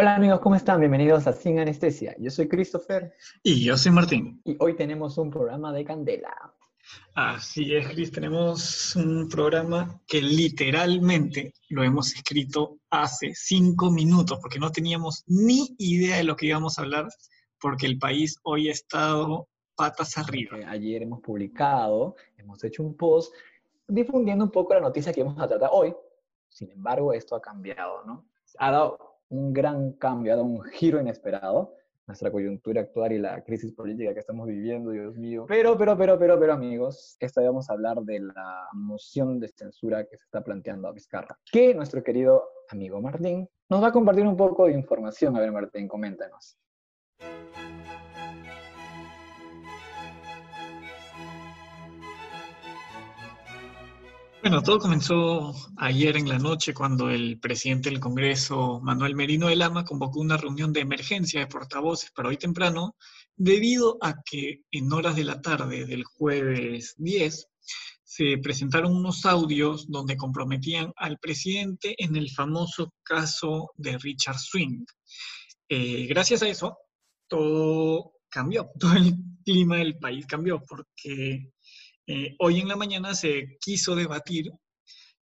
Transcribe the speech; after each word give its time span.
Hola 0.00 0.14
amigos, 0.14 0.40
¿cómo 0.40 0.54
están? 0.54 0.80
Bienvenidos 0.80 1.26
a 1.26 1.34
Sin 1.34 1.58
Anestesia. 1.58 2.16
Yo 2.18 2.30
soy 2.30 2.48
Christopher. 2.48 3.12
Y 3.42 3.62
yo 3.62 3.76
soy 3.76 3.92
Martín. 3.92 4.40
Y 4.46 4.56
hoy 4.58 4.74
tenemos 4.74 5.18
un 5.18 5.30
programa 5.30 5.74
de 5.74 5.84
candela. 5.84 6.54
Así 7.14 7.74
es, 7.74 7.86
Chris, 7.88 8.10
tenemos 8.10 8.96
un 8.96 9.28
programa 9.28 10.00
que 10.06 10.22
literalmente 10.22 11.52
lo 11.68 11.84
hemos 11.84 12.14
escrito 12.14 12.78
hace 12.88 13.34
cinco 13.34 13.90
minutos, 13.90 14.38
porque 14.40 14.58
no 14.58 14.72
teníamos 14.72 15.22
ni 15.26 15.76
idea 15.76 16.16
de 16.16 16.24
lo 16.24 16.34
que 16.34 16.46
íbamos 16.46 16.78
a 16.78 16.82
hablar, 16.82 17.06
porque 17.60 17.84
el 17.84 17.98
país 17.98 18.38
hoy 18.42 18.70
ha 18.70 18.72
estado 18.72 19.48
patas 19.76 20.16
arriba. 20.16 20.56
Ayer 20.66 21.02
hemos 21.02 21.20
publicado, 21.20 22.16
hemos 22.38 22.64
hecho 22.64 22.82
un 22.82 22.96
post 22.96 23.34
difundiendo 23.86 24.46
un 24.46 24.50
poco 24.50 24.72
la 24.72 24.80
noticia 24.80 25.12
que 25.12 25.22
vamos 25.22 25.42
a 25.42 25.46
tratar 25.46 25.68
hoy. 25.70 25.94
Sin 26.48 26.70
embargo, 26.70 27.12
esto 27.12 27.36
ha 27.36 27.42
cambiado, 27.42 28.02
¿no? 28.06 28.24
Ha 28.56 28.70
dado 28.70 29.09
un 29.30 29.52
gran 29.52 29.92
cambio, 29.92 30.32
ha 30.32 30.36
dado 30.36 30.46
un 30.46 30.62
giro 30.62 31.00
inesperado 31.00 31.74
nuestra 32.10 32.32
coyuntura 32.32 32.80
actual 32.80 33.12
y 33.12 33.18
la 33.18 33.40
crisis 33.44 33.72
política 33.72 34.12
que 34.12 34.18
estamos 34.18 34.48
viviendo, 34.48 34.90
Dios 34.90 35.16
mío. 35.16 35.46
Pero, 35.48 35.78
pero, 35.78 35.96
pero, 35.96 36.18
pero, 36.18 36.40
pero, 36.40 36.52
amigos, 36.52 37.16
esta 37.20 37.40
vamos 37.40 37.70
a 37.70 37.74
hablar 37.74 37.98
de 38.02 38.18
la 38.18 38.66
moción 38.72 39.38
de 39.38 39.48
censura 39.48 40.04
que 40.04 40.16
se 40.16 40.24
está 40.24 40.42
planteando 40.42 40.88
a 40.88 40.92
Vizcarra, 40.92 41.38
que 41.52 41.72
nuestro 41.72 42.02
querido 42.02 42.42
amigo 42.68 43.00
Martín 43.00 43.48
nos 43.68 43.80
va 43.80 43.88
a 43.88 43.92
compartir 43.92 44.26
un 44.26 44.36
poco 44.36 44.66
de 44.66 44.72
información. 44.72 45.36
A 45.36 45.40
ver, 45.40 45.52
Martín, 45.52 45.86
coméntanos. 45.86 46.58
Bueno, 54.42 54.62
todo 54.62 54.78
comenzó 54.78 55.54
ayer 55.76 56.16
en 56.16 56.26
la 56.26 56.38
noche 56.38 56.72
cuando 56.72 57.10
el 57.10 57.38
presidente 57.38 57.90
del 57.90 58.00
Congreso, 58.00 58.80
Manuel 58.82 59.14
Merino 59.14 59.48
de 59.48 59.56
Lama, 59.56 59.84
convocó 59.84 60.18
una 60.18 60.38
reunión 60.38 60.72
de 60.72 60.80
emergencia 60.80 61.40
de 61.40 61.46
portavoces 61.46 62.10
para 62.10 62.30
hoy 62.30 62.38
temprano, 62.38 62.96
debido 63.36 63.98
a 64.00 64.14
que 64.24 64.62
en 64.70 64.90
horas 64.94 65.16
de 65.16 65.24
la 65.24 65.42
tarde 65.42 65.84
del 65.84 66.04
jueves 66.04 66.94
10 66.96 67.48
se 68.02 68.38
presentaron 68.38 68.96
unos 68.96 69.26
audios 69.26 69.86
donde 69.90 70.16
comprometían 70.16 70.90
al 70.96 71.18
presidente 71.18 71.94
en 71.98 72.16
el 72.16 72.30
famoso 72.30 72.94
caso 73.02 73.72
de 73.76 73.98
Richard 73.98 74.38
Swing. 74.38 74.86
Eh, 75.68 76.06
gracias 76.06 76.42
a 76.42 76.48
eso, 76.48 76.78
todo 77.28 78.14
cambió, 78.30 78.70
todo 78.80 78.94
el 78.94 79.14
clima 79.44 79.76
del 79.76 79.98
país 79.98 80.26
cambió, 80.26 80.62
porque 80.66 81.52
eh, 82.12 82.34
hoy 82.40 82.58
en 82.58 82.66
la 82.66 82.74
mañana 82.74 83.14
se 83.14 83.56
quiso 83.60 83.94
debatir 83.94 84.50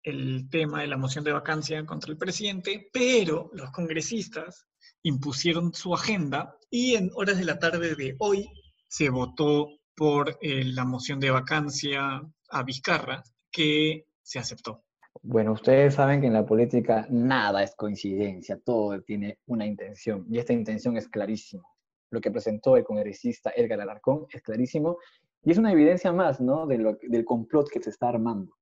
el 0.04 0.48
tema 0.48 0.82
de 0.82 0.86
la 0.86 0.96
moción 0.96 1.24
de 1.24 1.32
vacancia 1.32 1.84
contra 1.84 2.12
el 2.12 2.16
presidente, 2.16 2.88
pero 2.92 3.50
los 3.52 3.72
congresistas 3.72 4.68
impusieron 5.02 5.74
su 5.74 5.92
agenda 5.92 6.56
y 6.70 6.94
en 6.94 7.10
horas 7.16 7.36
de 7.36 7.46
la 7.46 7.58
tarde 7.58 7.96
de 7.96 8.14
hoy 8.20 8.48
se 8.86 9.10
votó 9.10 9.66
por 9.96 10.38
eh, 10.40 10.62
la 10.66 10.84
moción 10.84 11.18
de 11.18 11.32
vacancia 11.32 12.22
a 12.48 12.62
Vizcarra, 12.62 13.24
que 13.50 14.06
se 14.22 14.38
aceptó. 14.38 14.84
Bueno, 15.20 15.54
ustedes 15.54 15.94
saben 15.94 16.20
que 16.20 16.28
en 16.28 16.34
la 16.34 16.46
política 16.46 17.08
nada 17.10 17.64
es 17.64 17.74
coincidencia, 17.74 18.56
todo 18.64 19.02
tiene 19.02 19.40
una 19.46 19.66
intención 19.66 20.26
y 20.30 20.38
esta 20.38 20.52
intención 20.52 20.96
es 20.96 21.08
clarísima. 21.08 21.64
Lo 22.10 22.20
que 22.20 22.30
presentó 22.30 22.76
el 22.76 22.84
congresista 22.84 23.52
Edgar 23.56 23.80
Alarcón 23.80 24.26
es 24.30 24.42
clarísimo 24.42 24.98
y 25.44 25.52
es 25.52 25.58
una 25.58 25.72
evidencia 25.72 26.12
más, 26.12 26.40
¿no? 26.40 26.66
De 26.66 26.78
lo, 26.78 26.98
del 27.00 27.24
complot 27.24 27.68
que 27.68 27.80
se 27.80 27.90
está 27.90 28.08
armando. 28.08 28.52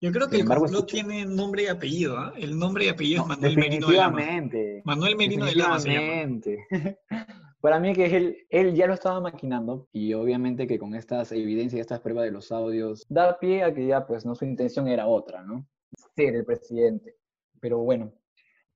Yo 0.00 0.12
creo 0.12 0.28
que 0.28 0.36
el 0.36 0.44
complot 0.44 0.86
tiene 0.86 1.24
nombre 1.24 1.64
y 1.64 1.66
apellido, 1.66 2.18
¿ah? 2.18 2.32
El 2.36 2.58
nombre 2.58 2.84
y 2.84 2.88
apellido 2.88 3.22
es 3.22 3.28
Manuel 3.28 3.56
Merino 3.56 3.88
de 3.88 3.96
Lama. 3.96 4.20
Manuel 4.84 5.16
Merino 5.16 5.46
de 5.46 5.54
Lama 5.54 5.78
Para 7.60 7.80
mí 7.80 7.94
que 7.94 8.14
él, 8.14 8.36
él 8.50 8.74
ya 8.74 8.86
lo 8.86 8.92
estaba 8.92 9.20
maquinando 9.20 9.88
y 9.90 10.12
obviamente 10.12 10.66
que 10.66 10.78
con 10.78 10.94
estas 10.94 11.32
evidencias 11.32 11.78
y 11.78 11.80
estas 11.80 12.00
pruebas 12.00 12.24
de 12.24 12.32
los 12.32 12.52
audios 12.52 13.06
da 13.08 13.38
pie 13.38 13.62
a 13.62 13.72
que 13.72 13.86
ya 13.86 14.06
pues 14.06 14.26
no 14.26 14.34
su 14.34 14.44
intención 14.44 14.86
era 14.86 15.06
otra, 15.06 15.42
¿no? 15.42 15.66
Ser 16.14 16.34
el 16.34 16.44
presidente. 16.44 17.16
Pero 17.60 17.78
bueno, 17.78 18.12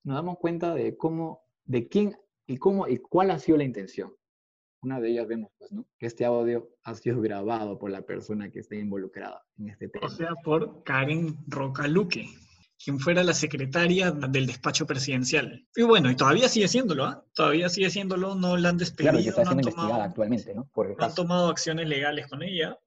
nos 0.05 0.17
damos 0.17 0.39
cuenta 0.39 0.75
de 0.75 0.97
cómo, 0.97 1.43
de 1.67 1.89
quién 1.89 2.17
y 2.47 2.57
cómo 2.57 2.89
y 2.89 2.97
cuál 2.97 3.31
ha 3.31 3.39
sido 3.39 3.59
la 3.59 3.65
intención 3.65 4.11
una 4.83 5.01
de 5.01 5.11
ellas 5.11 5.27
vemos, 5.27 5.51
pues, 5.59 5.73
¿no? 5.73 5.87
Que 5.99 6.07
este 6.07 6.25
audio 6.25 6.71
ha 6.85 6.95
sido 6.95 7.21
grabado 7.21 7.79
por 7.79 7.91
la 7.91 8.03
persona 8.03 8.51
que 8.51 8.61
está 8.61 8.77
involucrada 8.77 9.45
en 9.59 9.71
este 9.71 9.89
tema. 9.89 10.07
O 10.07 10.11
sea, 10.11 10.35
por 10.45 10.83
Karen 10.85 11.37
Rocaluque, 11.49 12.29
quien 12.83 13.01
fuera 13.01 13.25
la 13.25 13.35
secretaria 13.35 14.13
del 14.13 14.47
despacho 14.47 14.87
presidencial. 14.87 15.67
Y 15.75 15.83
bueno, 15.83 16.11
y 16.11 16.17
todavía 16.17 16.49
sigue 16.49 16.69
siéndolo, 16.69 17.05
¿ah? 17.05 17.25
Todavía 17.35 17.69
sigue 17.69 17.91
siéndolo, 17.91 18.35
no 18.35 18.57
la 18.57 18.69
han 18.69 18.79
despedido. 18.79 19.13
Claro, 19.13 19.23
que 19.25 19.29
está 19.31 19.45
siendo 19.45 19.69
investigada 19.69 20.05
actualmente, 20.05 20.55
¿no? 20.55 20.71
no 20.75 21.05
han 21.05 21.15
tomado 21.15 21.49
acciones 21.49 21.89
legales 21.89 22.29
con 22.29 22.43
ella. 22.43 22.79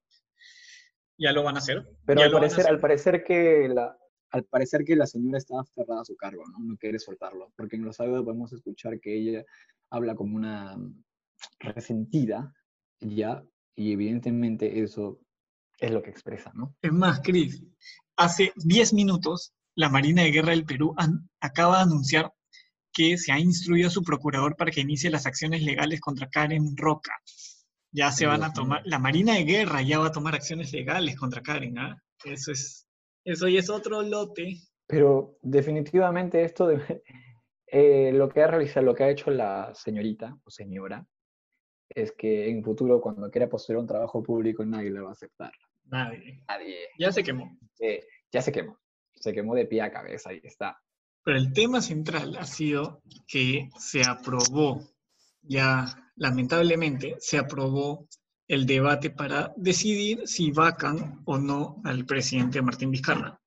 Ya 1.18 1.32
lo 1.32 1.42
van 1.42 1.56
a 1.56 1.58
hacer. 1.58 1.86
Pero 2.06 2.22
al 2.22 2.32
parecer, 2.32 2.66
al 2.66 2.80
parecer 2.80 3.22
que 3.22 3.68
la, 3.68 3.96
al 4.30 4.44
parecer 4.44 4.82
que 4.84 4.96
la 4.96 5.06
señora 5.06 5.38
está 5.38 5.60
aferrada 5.60 6.00
a 6.00 6.04
su 6.04 6.16
cargo, 6.16 6.42
¿no? 6.50 6.58
No 6.64 6.76
quiere 6.78 6.98
soltarlo, 6.98 7.52
porque 7.54 7.76
en 7.76 7.84
los 7.84 8.00
audios 8.00 8.24
podemos 8.24 8.52
escuchar 8.52 8.98
que 8.98 9.14
ella 9.14 9.44
habla 9.90 10.14
como 10.14 10.36
una 10.36 10.76
resentida, 11.60 12.52
ya, 13.00 13.42
y 13.74 13.92
evidentemente 13.92 14.82
eso 14.82 15.20
es 15.78 15.90
lo 15.90 16.02
que 16.02 16.10
expresa, 16.10 16.52
¿no? 16.54 16.74
Es 16.80 16.92
más, 16.92 17.20
Cris, 17.20 17.62
hace 18.16 18.52
10 18.56 18.92
minutos 18.92 19.52
la 19.74 19.88
Marina 19.88 20.22
de 20.22 20.30
Guerra 20.30 20.50
del 20.50 20.64
Perú 20.64 20.94
acaba 21.40 21.78
de 21.78 21.82
anunciar 21.82 22.32
que 22.92 23.16
se 23.16 23.32
ha 23.32 23.38
instruido 23.38 23.88
a 23.88 23.90
su 23.90 24.02
procurador 24.02 24.54
para 24.56 24.70
que 24.70 24.82
inicie 24.82 25.10
las 25.10 25.26
acciones 25.26 25.62
legales 25.62 26.00
contra 26.00 26.28
Karen 26.28 26.76
Roca. 26.76 27.12
Ya 27.90 28.12
se 28.12 28.26
van 28.26 28.42
a 28.42 28.52
tomar, 28.52 28.82
la 28.84 28.98
Marina 28.98 29.34
de 29.34 29.44
Guerra 29.44 29.82
ya 29.82 29.98
va 29.98 30.08
a 30.08 30.12
tomar 30.12 30.34
acciones 30.34 30.72
legales 30.72 31.16
contra 31.16 31.42
Karen, 31.42 31.78
¿ah? 31.78 32.02
Eso 32.24 32.52
es, 32.52 32.86
eso 33.24 33.48
y 33.48 33.56
es 33.56 33.70
otro 33.70 34.02
lote. 34.02 34.58
Pero 34.86 35.38
definitivamente 35.42 36.44
esto 36.44 36.66
de, 36.66 37.02
eh, 37.66 38.12
lo 38.12 38.28
que 38.28 38.42
ha 38.42 38.46
realizado, 38.46 38.86
lo 38.86 38.94
que 38.94 39.04
ha 39.04 39.10
hecho 39.10 39.30
la 39.30 39.74
señorita 39.74 40.36
o 40.44 40.50
señora, 40.50 41.06
es 41.94 42.12
que 42.12 42.48
en 42.48 42.62
futuro 42.62 43.00
cuando 43.00 43.30
quiera 43.30 43.48
postular 43.48 43.80
un 43.80 43.86
trabajo 43.86 44.22
público 44.22 44.64
nadie 44.64 44.90
le 44.90 45.00
va 45.00 45.10
a 45.10 45.12
aceptar. 45.12 45.52
Nadie. 45.84 46.42
Nadie. 46.48 46.76
Ya 46.98 47.12
se 47.12 47.22
quemó. 47.22 47.58
ya 48.30 48.42
se 48.42 48.52
quemó. 48.52 48.78
Se 49.14 49.32
quemó 49.32 49.54
de 49.54 49.66
pie 49.66 49.82
a 49.82 49.92
cabeza, 49.92 50.30
ahí 50.30 50.40
está. 50.42 50.80
Pero 51.24 51.38
el 51.38 51.52
tema 51.52 51.80
central 51.80 52.36
ha 52.36 52.44
sido 52.44 53.02
que 53.28 53.70
se 53.78 54.02
aprobó, 54.02 54.80
ya 55.42 55.84
lamentablemente, 56.16 57.16
se 57.20 57.38
aprobó 57.38 58.08
el 58.48 58.66
debate 58.66 59.10
para 59.10 59.52
decidir 59.56 60.26
si 60.26 60.50
vacan 60.50 61.22
o 61.24 61.38
no 61.38 61.80
al 61.84 62.04
presidente 62.04 62.60
Martín 62.60 62.90
Vizcarra. 62.90 63.40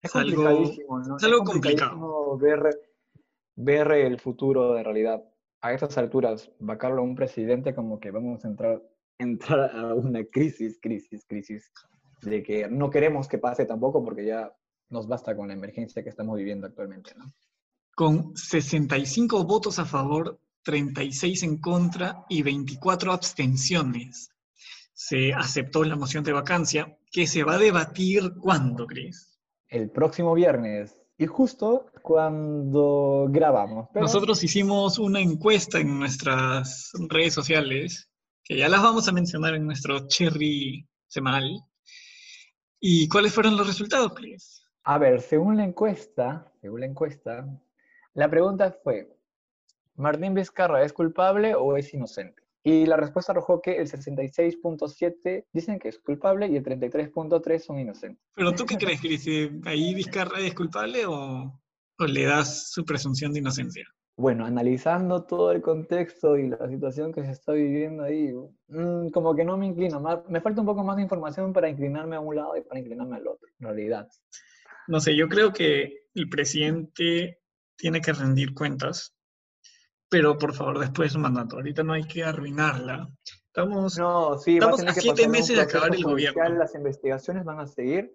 Es, 0.00 0.14
algo, 0.14 0.62
es 0.62 1.24
algo 1.24 1.44
complicado. 1.44 2.38
Ver, 2.38 2.70
ver 3.56 3.92
el 3.92 4.18
futuro 4.18 4.72
de 4.74 4.82
realidad 4.82 5.22
a 5.60 5.72
estas 5.72 5.98
alturas, 5.98 6.50
vacarlo 6.58 7.02
a 7.02 7.04
un 7.04 7.14
presidente 7.14 7.74
como 7.74 8.00
que 8.00 8.10
vamos 8.10 8.44
a 8.44 8.48
entrar, 8.48 8.82
entrar 9.18 9.76
a 9.76 9.94
una 9.94 10.24
crisis, 10.24 10.78
crisis, 10.80 11.24
crisis, 11.26 11.70
de 12.22 12.42
que 12.42 12.68
no 12.68 12.90
queremos 12.90 13.28
que 13.28 13.38
pase 13.38 13.64
tampoco 13.66 14.04
porque 14.04 14.26
ya 14.26 14.52
nos 14.88 15.06
basta 15.06 15.36
con 15.36 15.48
la 15.48 15.54
emergencia 15.54 16.02
que 16.02 16.08
estamos 16.08 16.36
viviendo 16.36 16.66
actualmente, 16.66 17.12
¿no? 17.16 17.32
Con 17.94 18.36
65 18.36 19.44
votos 19.44 19.78
a 19.78 19.84
favor, 19.84 20.40
36 20.64 21.42
en 21.42 21.58
contra 21.58 22.24
y 22.28 22.42
24 22.42 23.12
abstenciones. 23.12 24.30
Se 24.92 25.32
aceptó 25.32 25.84
la 25.84 25.96
moción 25.96 26.24
de 26.24 26.32
vacancia 26.32 26.98
que 27.10 27.26
se 27.26 27.42
va 27.42 27.54
a 27.54 27.58
debatir 27.58 28.34
cuándo, 28.40 28.86
crees? 28.86 29.38
El 29.68 29.90
próximo 29.90 30.34
viernes, 30.34 30.99
y 31.20 31.26
justo 31.26 31.90
cuando 32.00 33.26
grabamos. 33.28 33.88
Nosotros 33.94 34.42
hicimos 34.42 34.98
una 34.98 35.20
encuesta 35.20 35.78
en 35.78 35.98
nuestras 35.98 36.92
redes 37.10 37.34
sociales, 37.34 38.10
que 38.42 38.56
ya 38.56 38.70
las 38.70 38.82
vamos 38.82 39.06
a 39.06 39.12
mencionar 39.12 39.54
en 39.54 39.66
nuestro 39.66 40.08
cherry 40.08 40.88
semanal. 41.08 41.60
¿Y 42.80 43.06
cuáles 43.08 43.34
fueron 43.34 43.58
los 43.58 43.66
resultados, 43.66 44.14
Chris? 44.14 44.64
A 44.84 44.96
ver, 44.96 45.20
según 45.20 45.58
la 45.58 45.64
encuesta, 45.64 46.50
según 46.62 46.80
la 46.80 46.86
encuesta, 46.86 47.46
la 48.14 48.30
pregunta 48.30 48.74
fue, 48.82 49.14
¿Martín 49.96 50.32
Vizcarra 50.32 50.82
es 50.82 50.94
culpable 50.94 51.54
o 51.54 51.76
es 51.76 51.92
inocente? 51.92 52.42
Y 52.62 52.84
la 52.84 52.96
respuesta 52.96 53.32
arrojó 53.32 53.62
que 53.62 53.76
el 53.78 53.90
66.7 53.90 55.46
dicen 55.52 55.78
que 55.78 55.88
es 55.88 55.98
culpable 55.98 56.46
y 56.46 56.56
el 56.56 56.64
33.3 56.64 57.58
son 57.58 57.78
inocentes. 57.78 58.22
¿Pero 58.34 58.52
tú 58.52 58.66
qué 58.66 58.76
crees, 58.76 59.00
Cris? 59.00 59.26
¿Ahí 59.64 59.94
Vizcarra 59.94 60.40
es 60.40 60.54
culpable 60.54 61.06
o, 61.06 61.58
le 62.06 62.24
das 62.24 62.70
su 62.70 62.84
presunción 62.84 63.32
de 63.32 63.38
inocencia? 63.38 63.86
Bueno, 64.16 64.44
analizando 64.44 65.24
todo 65.24 65.52
el 65.52 65.62
contexto 65.62 66.36
y 66.36 66.48
la 66.48 66.68
situación 66.68 67.12
que 67.12 67.24
se 67.24 67.30
está 67.30 67.52
viviendo 67.52 68.02
ahí, 68.02 68.34
mm, 68.68 69.08
como 69.08 69.34
que 69.34 69.44
no 69.44 69.56
me 69.56 69.66
inclino. 69.66 69.98
Más, 69.98 70.18
me 70.28 70.42
falta 70.42 70.60
un 70.60 70.66
poco 70.66 70.84
más 70.84 70.96
de 70.96 71.02
información 71.02 71.54
para 71.54 71.70
inclinarme 71.70 72.16
a 72.16 72.20
un 72.20 72.36
lado 72.36 72.54
y 72.58 72.60
para 72.60 72.80
inclinarme 72.80 73.16
al 73.16 73.26
otro, 73.26 73.48
en 73.58 73.66
realidad. 73.66 74.06
No 74.88 75.00
sé, 75.00 75.16
yo 75.16 75.28
creo 75.28 75.52
que 75.54 76.00
el 76.14 76.28
presidente 76.28 77.40
tiene 77.76 78.02
que 78.02 78.12
rendir 78.12 78.52
cuentas 78.52 79.14
pero 80.10 80.36
por 80.36 80.52
favor 80.52 80.78
después 80.80 81.16
mandato. 81.16 81.56
Ahorita 81.56 81.82
no 81.82 81.94
hay 81.94 82.02
que 82.02 82.22
arruinarla. 82.24 83.08
Estamos, 83.46 83.98
No, 83.98 84.36
sí, 84.38 84.58
va 84.58 84.70
Estamos 84.70 84.82
a 84.82 84.94
que 84.94 85.00
siete 85.00 85.28
meses 85.28 85.56
de 85.56 85.62
acabar 85.62 85.94
el 85.94 86.04
gobierno. 86.04 86.58
Las 86.58 86.74
investigaciones 86.74 87.44
van 87.44 87.60
a 87.60 87.66
seguir 87.66 88.12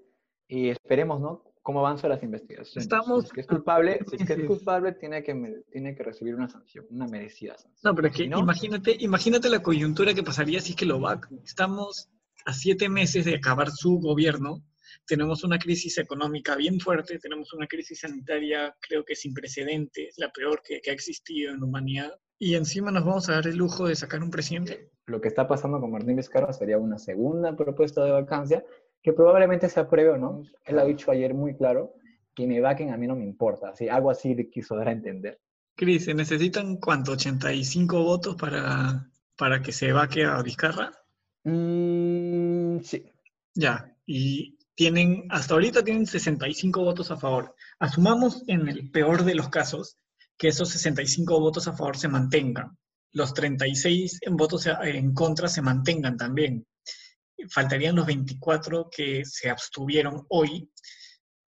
y 0.47 0.69
esperemos, 0.69 1.19
¿no? 1.19 1.43
Cómo 1.61 1.79
avanzan 1.79 2.11
las 2.11 2.21
investigaciones. 2.21 2.83
Estamos 2.83 3.23
Si 3.23 3.27
es 3.27 3.33
que 3.33 3.41
es 3.41 3.47
a 3.47 3.49
culpable, 3.55 3.99
si 4.07 4.17
es 4.17 4.27
que 4.27 4.33
es 4.33 4.45
culpable, 4.45 4.91
tiene 4.91 5.23
que, 5.23 5.63
tiene 5.71 5.95
que 5.95 6.03
recibir 6.03 6.35
una 6.35 6.47
sanción, 6.47 6.85
una 6.91 7.07
merecida 7.07 7.57
sanción. 7.57 7.79
No, 7.83 7.95
pero 7.95 8.09
es 8.09 8.13
que 8.13 8.23
Si 8.23 8.29
no, 8.29 8.39
imagínate, 8.39 8.97
imagínate 8.99 9.49
la 9.49 9.63
coyuntura 9.63 10.13
que 10.13 10.21
pasaría 10.21 10.61
si 10.61 10.71
es 10.71 10.75
que 10.75 10.85
lo 10.85 10.99
vacan. 10.99 11.39
Estamos 11.43 12.09
a 12.45 12.53
siete 12.53 12.87
meses 12.89 13.25
de 13.25 13.35
acabar 13.35 13.71
su 13.71 13.99
gobierno. 13.99 14.61
Tenemos 15.05 15.43
una 15.43 15.57
crisis 15.57 15.97
económica 15.97 16.55
bien 16.55 16.79
fuerte, 16.79 17.19
tenemos 17.19 17.53
una 17.53 17.67
crisis 17.67 17.99
sanitaria 17.99 18.75
creo 18.79 19.03
que 19.03 19.15
sin 19.15 19.33
precedentes, 19.33 20.15
la 20.17 20.31
peor 20.31 20.61
que, 20.63 20.81
que 20.81 20.91
ha 20.91 20.93
existido 20.93 21.51
en 21.51 21.59
la 21.59 21.65
humanidad. 21.65 22.13
Y 22.37 22.55
encima 22.55 22.91
nos 22.91 23.05
vamos 23.05 23.29
a 23.29 23.33
dar 23.33 23.47
el 23.47 23.55
lujo 23.55 23.87
de 23.87 23.95
sacar 23.95 24.21
un 24.21 24.29
presidente. 24.29 24.89
lo 25.05 25.21
que 25.21 25.27
está 25.27 25.47
pasando 25.47 25.79
con 25.79 25.91
Martín 25.91 26.15
Vizcarra 26.15 26.51
sería 26.51 26.77
una 26.77 26.97
segunda 26.97 27.55
propuesta 27.55 28.03
de 28.03 28.11
vacancia 28.11 28.65
que 29.01 29.13
probablemente 29.13 29.69
se 29.69 29.79
apruebe 29.79 30.09
o 30.11 30.17
no. 30.17 30.43
Él 30.65 30.79
ha 30.79 30.83
dicho 30.83 31.11
ayer 31.11 31.33
muy 31.33 31.55
claro 31.55 31.93
que 32.33 32.47
me 32.47 32.59
vaquen 32.59 32.91
a 32.91 32.97
mí 32.97 33.07
no 33.07 33.15
me 33.15 33.23
importa. 33.23 33.69
Así, 33.69 33.87
algo 33.87 34.09
así 34.09 34.35
le 34.35 34.49
quiso 34.49 34.75
dar 34.75 34.89
a 34.89 34.91
entender. 34.91 35.39
Cris, 35.75 36.05
¿se 36.05 36.13
necesitan 36.13 36.77
cuánto? 36.77 37.13
¿85 37.13 38.03
votos 38.03 38.35
para, 38.35 39.09
para 39.37 39.61
que 39.61 39.71
se 39.71 39.91
vaque 39.91 40.25
a 40.25 40.41
Vizcarra? 40.41 40.91
Mm, 41.43 42.79
sí. 42.79 43.11
Ya, 43.53 43.95
y 44.05 44.54
tienen, 44.75 45.25
hasta 45.29 45.53
ahorita 45.53 45.83
tienen 45.83 46.05
65 46.05 46.83
votos 46.83 47.09
a 47.09 47.17
favor. 47.17 47.55
Asumamos 47.79 48.43
en 48.47 48.67
el 48.67 48.91
peor 48.91 49.23
de 49.23 49.35
los 49.35 49.49
casos 49.49 49.97
que 50.37 50.49
esos 50.49 50.69
65 50.69 51.39
votos 51.39 51.67
a 51.67 51.73
favor 51.73 51.97
se 51.97 52.09
mantengan. 52.09 52.77
Los 53.13 53.33
36 53.33 54.19
en 54.21 54.35
votos 54.35 54.67
en 54.67 55.13
contra 55.13 55.47
se 55.47 55.61
mantengan 55.61 56.17
también. 56.17 56.67
Faltarían 57.49 57.95
los 57.95 58.05
24 58.05 58.89
que 58.89 59.23
se 59.25 59.49
abstuvieron 59.49 60.25
hoy, 60.29 60.69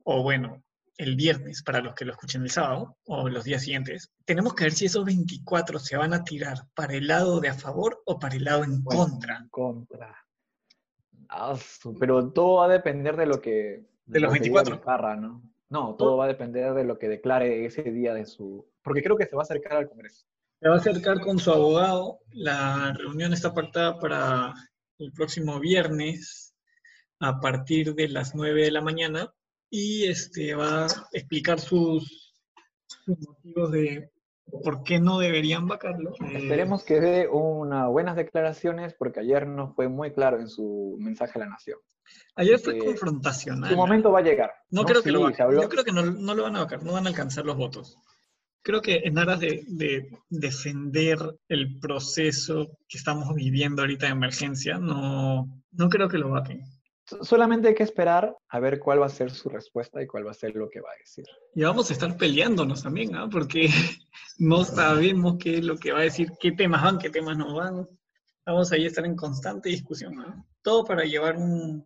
o 0.03 0.23
bueno, 0.23 0.63
el 0.97 1.15
viernes 1.15 1.63
para 1.63 1.81
los 1.81 1.93
que 1.93 2.05
lo 2.05 2.13
escuchen 2.13 2.43
el 2.43 2.49
sábado, 2.49 2.97
o 3.05 3.27
los 3.27 3.43
días 3.43 3.61
siguientes. 3.61 4.09
Tenemos 4.25 4.53
que 4.55 4.63
ver 4.65 4.73
si 4.73 4.85
esos 4.85 5.03
24 5.03 5.79
se 5.79 5.97
van 5.97 6.13
a 6.13 6.23
tirar 6.23 6.65
para 6.73 6.95
el 6.95 7.07
lado 7.07 7.41
de 7.41 7.49
a 7.49 7.53
favor 7.53 8.01
o 8.05 8.17
para 8.17 8.35
el 8.35 8.45
lado 8.45 8.63
en 8.63 8.81
contra. 8.83 9.37
en 9.37 9.49
Contra. 9.49 10.26
Ah, 11.29 11.57
pero 11.99 12.31
todo 12.31 12.55
va 12.57 12.65
a 12.65 12.69
depender 12.69 13.15
de 13.15 13.25
lo 13.25 13.41
que... 13.41 13.85
De 14.05 14.19
los 14.19 14.29
lo 14.29 14.33
que 14.33 14.43
diga 14.43 14.61
24. 14.61 14.75
Vizcarra, 14.75 15.15
¿no? 15.15 15.41
No, 15.69 15.95
todo 15.95 16.17
va 16.17 16.25
a 16.25 16.29
depender 16.29 16.73
de 16.73 16.85
lo 16.85 16.97
que 16.97 17.09
declare 17.09 17.65
ese 17.65 17.83
día 17.83 18.13
de 18.13 18.25
su... 18.25 18.65
Porque 18.81 19.03
creo 19.03 19.17
que 19.17 19.25
se 19.25 19.35
va 19.35 19.41
a 19.41 19.43
acercar 19.43 19.73
al 19.73 19.89
Congreso. 19.89 20.25
Se 20.61 20.69
va 20.69 20.75
a 20.75 20.77
acercar 20.77 21.19
con 21.19 21.39
su 21.39 21.51
abogado. 21.51 22.19
La 22.31 22.93
reunión 22.93 23.33
está 23.33 23.53
pactada 23.53 23.99
para 23.99 24.53
el 24.97 25.11
próximo 25.11 25.59
viernes 25.59 26.55
a 27.19 27.39
partir 27.39 27.93
de 27.95 28.07
las 28.07 28.33
9 28.33 28.63
de 28.63 28.71
la 28.71 28.81
mañana 28.81 29.33
y 29.69 30.05
este, 30.05 30.55
va 30.55 30.85
a 30.85 30.87
explicar 31.11 31.59
sus, 31.59 32.33
sus 32.85 33.17
motivos 33.19 33.71
de 33.71 34.11
por 34.63 34.83
qué 34.83 34.99
no 34.99 35.19
deberían 35.19 35.67
vacarlo. 35.67 36.11
Eh, 36.21 36.37
Esperemos 36.37 36.83
que 36.83 36.99
dé 36.99 37.27
unas 37.27 37.87
buenas 37.89 38.15
declaraciones 38.15 38.93
porque 38.97 39.19
ayer 39.19 39.47
no 39.47 39.73
fue 39.73 39.87
muy 39.89 40.13
claro 40.13 40.39
en 40.39 40.47
su 40.49 40.95
mensaje 40.99 41.33
a 41.39 41.39
la 41.45 41.49
nación. 41.49 41.77
ayer 42.35 42.57
fue 42.59 42.73
que 42.79 42.85
confrontacional. 42.85 43.69
Su 43.69 43.75
momento 43.75 44.11
va 44.11 44.19
a 44.19 44.23
llegar. 44.23 44.51
No, 44.69 44.83
creo 44.85 45.01
que 45.03 45.09
Sí, 45.09 45.13
lo 45.13 45.21
vaquen. 45.23 45.45
habló- 45.45 45.61
Yo 45.63 45.69
creo 45.69 45.83
que 45.83 45.91
no, 45.91 46.03
no 46.03 46.33
lo 46.33 46.43
van 46.43 46.55
a 46.55 46.59
vacar, 46.59 46.81
no 46.83 46.93
van 46.93 47.05
a 47.05 47.09
alcanzar 47.09 47.45
los 47.45 47.57
votos. 47.57 47.97
Creo 48.63 48.81
que 48.81 49.01
en 49.05 49.17
aras 49.17 49.39
de, 49.39 49.63
de 49.67 50.09
defender 50.29 51.17
el 51.47 51.79
proceso 51.79 52.67
que 52.87 52.97
estamos 52.97 53.33
viviendo 53.33 53.81
ahorita 53.81 54.05
de 54.07 54.11
emergencia, 54.13 54.77
no, 54.77 55.47
no 55.71 55.89
creo 55.89 56.07
que 56.09 56.17
lo 56.17 56.29
vaquen. 56.29 56.61
So- 57.07 57.23
Solamente 57.23 57.69
hay 57.69 57.75
que 57.75 57.83
esperar 57.83 58.35
a 58.49 58.59
ver 58.59 58.79
cuál 58.79 59.01
va 59.01 59.05
a 59.05 59.09
ser 59.09 59.31
su 59.31 59.49
respuesta 59.49 60.01
y 60.01 60.07
cuál 60.07 60.27
va 60.27 60.31
a 60.31 60.35
ser 60.35 60.55
lo 60.55 60.69
que 60.69 60.81
va 60.81 60.89
a 60.91 60.97
decir. 60.99 61.25
Y 61.55 61.63
vamos 61.63 61.89
a 61.89 61.93
estar 61.93 62.15
peleándonos 62.17 62.83
también, 62.83 63.15
¿ah? 63.15 63.27
porque 63.31 63.69
no 64.37 64.63
sabemos 64.63 65.37
qué 65.39 65.57
es 65.57 65.63
lo 65.65 65.77
que 65.77 65.91
va 65.93 65.99
a 65.99 66.03
decir, 66.03 66.31
qué 66.39 66.51
temas 66.51 66.83
van, 66.83 66.97
qué 66.99 67.09
temas 67.09 67.37
no 67.37 67.55
van. 67.55 67.87
Vamos 68.45 68.71
ahí 68.71 68.85
a 68.85 68.87
estar 68.87 69.05
en 69.05 69.15
constante 69.15 69.69
discusión. 69.69 70.19
¿ah? 70.21 70.43
Todo 70.61 70.83
para 70.85 71.03
llevar 71.03 71.37
un, 71.37 71.83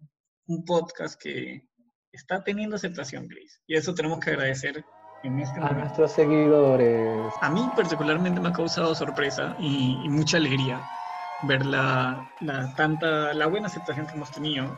un 0.47 0.65
podcast 0.65 1.19
que 1.21 1.67
está 2.11 2.43
teniendo 2.43 2.75
aceptación, 2.75 3.27
Chris. 3.27 3.61
Y 3.67 3.75
eso 3.75 3.93
tenemos 3.93 4.19
que 4.19 4.31
agradecer 4.31 4.83
en 5.23 5.39
este 5.39 5.57
A 5.59 5.61
momento. 5.61 5.79
nuestros 5.81 6.11
seguidores. 6.13 7.33
A 7.41 7.49
mí 7.49 7.61
particularmente 7.75 8.39
me 8.39 8.49
ha 8.49 8.53
causado 8.53 8.93
sorpresa 8.95 9.55
y, 9.59 9.99
y 10.03 10.09
mucha 10.09 10.37
alegría 10.37 10.81
ver 11.43 11.65
la, 11.65 12.29
la 12.41 12.73
tanta, 12.75 13.33
la 13.33 13.47
buena 13.47 13.67
aceptación 13.67 14.05
que 14.07 14.13
hemos 14.13 14.31
tenido 14.31 14.77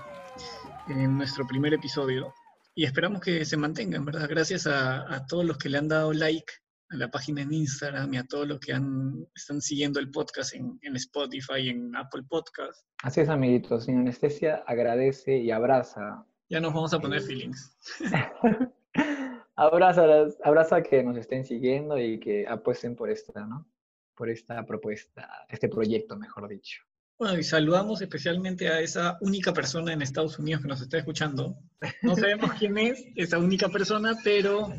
en 0.87 1.17
nuestro 1.17 1.45
primer 1.47 1.73
episodio. 1.73 2.33
Y 2.75 2.85
esperamos 2.85 3.21
que 3.21 3.45
se 3.45 3.57
mantenga, 3.57 3.97
en 3.97 4.05
verdad. 4.05 4.27
Gracias 4.29 4.67
a, 4.67 5.13
a 5.13 5.25
todos 5.25 5.45
los 5.45 5.57
que 5.57 5.69
le 5.69 5.77
han 5.77 5.87
dado 5.87 6.11
like 6.13 6.51
a 6.89 6.95
la 6.95 7.09
página 7.09 7.41
en 7.41 7.53
Instagram 7.53 8.13
y 8.13 8.17
a 8.17 8.23
todos 8.23 8.47
los 8.47 8.59
que 8.59 8.73
han, 8.73 9.27
están 9.35 9.61
siguiendo 9.61 9.99
el 9.99 10.11
podcast 10.11 10.53
en, 10.53 10.79
en 10.81 10.95
Spotify, 10.95 11.69
en 11.69 11.95
Apple 11.95 12.23
Podcast. 12.29 12.85
Así 13.01 13.21
es, 13.21 13.29
amiguitos. 13.29 13.85
Sin 13.85 13.99
anestesia 13.99 14.63
agradece 14.67 15.37
y 15.37 15.51
abraza. 15.51 16.25
Ya 16.49 16.59
nos 16.59 16.73
vamos 16.73 16.93
a 16.93 16.99
poner 16.99 17.21
feelings. 17.21 17.77
abraza, 19.55 20.05
abraza 20.43 20.83
que 20.83 21.03
nos 21.03 21.17
estén 21.17 21.45
siguiendo 21.45 21.97
y 21.97 22.19
que 22.19 22.47
apuesten 22.47 22.95
por 22.95 23.09
esta, 23.09 23.45
¿no? 23.45 23.67
Por 24.15 24.29
esta 24.29 24.63
propuesta, 24.65 25.27
este 25.49 25.69
proyecto, 25.69 26.15
mejor 26.15 26.47
dicho. 26.47 26.83
Bueno, 27.19 27.37
y 27.37 27.43
saludamos 27.43 28.01
especialmente 28.01 28.67
a 28.69 28.79
esa 28.79 29.17
única 29.21 29.53
persona 29.53 29.93
en 29.93 30.01
Estados 30.01 30.39
Unidos 30.39 30.61
que 30.61 30.67
nos 30.67 30.81
está 30.81 30.97
escuchando. 30.97 31.55
No 32.01 32.15
sabemos 32.15 32.51
quién 32.59 32.77
es 32.77 33.05
esa 33.15 33.37
única 33.37 33.69
persona, 33.69 34.15
pero 34.23 34.73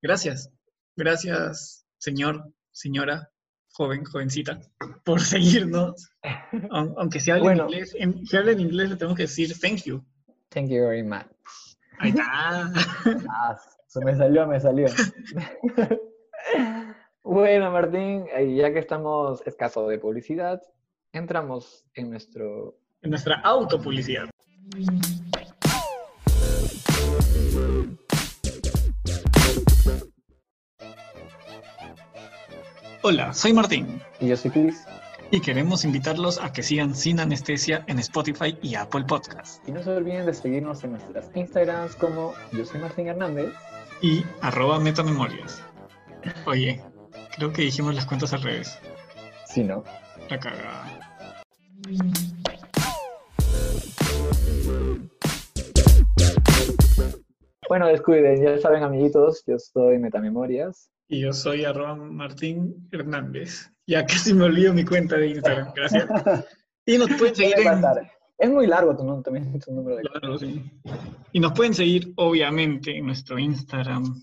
gracias. 0.00 0.50
Gracias, 0.96 1.84
señor, 1.98 2.52
señora, 2.70 3.30
joven, 3.72 4.04
jovencita, 4.04 4.60
por 5.04 5.20
seguirnos. 5.20 6.10
Aun- 6.70 6.94
Aunque 6.96 7.18
hable 7.30 7.42
Bueno. 7.42 7.64
en 7.64 7.68
inglés, 7.70 7.94
en, 7.98 8.26
si 8.26 8.36
habla 8.36 8.52
en 8.52 8.60
inglés 8.60 8.90
le 8.90 8.96
tenemos 8.96 9.16
que 9.16 9.24
decir 9.24 9.52
thank 9.60 9.82
you. 9.84 10.02
Thank 10.48 10.68
you 10.70 10.80
very 10.86 11.02
much. 11.02 11.26
Ahí 11.98 12.10
está. 12.10 12.72
Ah, 13.30 13.58
se 13.86 14.04
me 14.04 14.16
salió, 14.16 14.46
me 14.46 14.60
salió. 14.60 14.86
bueno, 17.22 17.70
Martín, 17.70 18.26
eh, 18.34 18.54
ya 18.56 18.72
que 18.72 18.78
estamos 18.78 19.46
escaso 19.46 19.86
de 19.88 19.98
publicidad, 19.98 20.62
entramos 21.12 21.84
en 21.94 22.10
nuestro... 22.10 22.78
En 23.00 23.10
nuestra 23.10 23.36
autopublicidad. 23.40 24.28
Hola, 33.02 33.32
soy 33.32 33.52
Martín. 33.52 34.02
Y 34.20 34.28
yo 34.28 34.36
soy 34.36 34.50
Chris. 34.50 34.84
Y 35.30 35.40
queremos 35.40 35.84
invitarlos 35.84 36.40
a 36.42 36.52
que 36.52 36.62
sigan 36.62 36.94
Sin 36.94 37.20
Anestesia 37.20 37.84
en 37.86 37.98
Spotify 38.00 38.58
y 38.62 38.74
Apple 38.74 39.04
Podcast. 39.04 39.66
Y 39.68 39.72
no 39.72 39.82
se 39.82 39.90
olviden 39.90 40.26
de 40.26 40.34
seguirnos 40.34 40.82
en 40.82 40.92
nuestras 40.92 41.30
Instagrams 41.34 41.94
como 41.94 42.34
yo 42.52 42.64
soy 42.64 42.80
Martín 42.80 43.06
Hernández. 43.08 43.52
Y 44.02 44.24
arroba 44.40 44.80
metamemorias. 44.80 45.62
Oye, 46.46 46.82
creo 47.36 47.52
que 47.52 47.62
dijimos 47.62 47.94
las 47.94 48.06
cuentas 48.06 48.32
al 48.32 48.42
revés. 48.42 48.78
Si 49.46 49.62
no, 49.62 49.84
La 50.30 50.38
cagada. 50.38 51.00
Bueno, 57.68 57.86
descuiden, 57.88 58.42
ya 58.42 58.58
saben, 58.58 58.82
amiguitos, 58.82 59.42
yo 59.46 59.58
soy 59.58 59.98
Metamemorias. 59.98 60.90
Y 61.08 61.20
yo 61.20 61.32
soy 61.32 61.64
arroba 61.64 61.94
Martín 61.94 62.88
Hernández. 62.92 63.70
Ya 63.86 64.04
casi 64.04 64.34
me 64.34 64.44
olvido 64.44 64.74
mi 64.74 64.84
cuenta 64.84 65.16
de 65.16 65.28
Instagram, 65.28 65.72
gracias. 65.74 66.06
Y 66.84 66.98
nos 66.98 67.10
pueden 67.14 67.34
seguir 67.34 67.54
en... 67.60 67.82
Es 68.38 68.50
muy 68.50 68.66
largo 68.66 68.96
tu, 68.96 69.04
nu- 69.04 69.22
también 69.22 69.58
tu 69.58 69.72
número 69.72 69.96
de... 69.96 70.02
Claro, 70.02 70.38
sí. 70.38 70.62
Y 71.32 71.40
nos 71.40 71.52
pueden 71.52 71.74
seguir, 71.74 72.12
obviamente, 72.16 72.96
en 72.96 73.06
nuestro 73.06 73.38
Instagram 73.38 74.14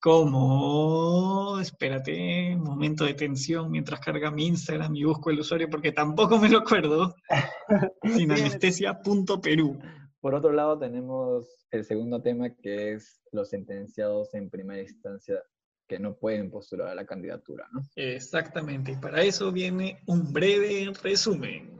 como... 0.00 1.58
Espérate, 1.60 2.56
momento 2.56 3.04
de 3.04 3.14
tensión 3.14 3.70
mientras 3.70 4.00
carga 4.00 4.30
mi 4.30 4.46
Instagram 4.46 4.94
y 4.96 5.04
busco 5.04 5.30
el 5.30 5.40
usuario 5.40 5.68
porque 5.68 5.92
tampoco 5.92 6.38
me 6.38 6.48
lo 6.48 6.58
acuerdo. 6.58 7.14
Sin 8.02 8.30
anestesia.perú. 8.30 9.78
Por 10.20 10.34
otro 10.34 10.52
lado, 10.52 10.78
tenemos 10.78 11.46
el 11.70 11.84
segundo 11.84 12.20
tema 12.22 12.50
que 12.50 12.92
es 12.92 13.20
los 13.32 13.50
sentenciados 13.50 14.34
en 14.34 14.50
primera 14.50 14.82
instancia 14.82 15.42
que 15.88 15.98
no 15.98 16.14
pueden 16.16 16.50
postular 16.50 16.88
a 16.88 16.94
la 16.94 17.06
candidatura, 17.06 17.66
¿no? 17.72 17.80
Exactamente, 17.96 18.92
y 18.92 18.96
para 18.96 19.22
eso 19.22 19.50
viene 19.50 19.98
un 20.06 20.32
breve 20.32 20.92
resumen. 21.02 21.77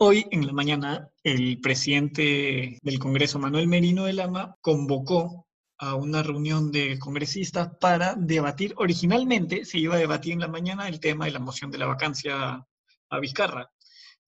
Hoy 0.00 0.26
en 0.30 0.46
la 0.46 0.52
mañana, 0.52 1.10
el 1.24 1.60
presidente 1.60 2.78
del 2.80 3.00
Congreso, 3.00 3.40
Manuel 3.40 3.66
Merino 3.66 4.04
de 4.04 4.12
Lama, 4.12 4.56
convocó 4.60 5.48
a 5.76 5.96
una 5.96 6.22
reunión 6.22 6.70
de 6.70 7.00
congresistas 7.00 7.70
para 7.80 8.14
debatir. 8.14 8.74
Originalmente 8.76 9.64
se 9.64 9.78
iba 9.78 9.96
a 9.96 9.98
debatir 9.98 10.34
en 10.34 10.38
la 10.38 10.46
mañana 10.46 10.86
el 10.86 11.00
tema 11.00 11.24
de 11.24 11.32
la 11.32 11.40
moción 11.40 11.72
de 11.72 11.78
la 11.78 11.86
vacancia 11.86 12.64
a 13.10 13.18
Vizcarra. 13.18 13.72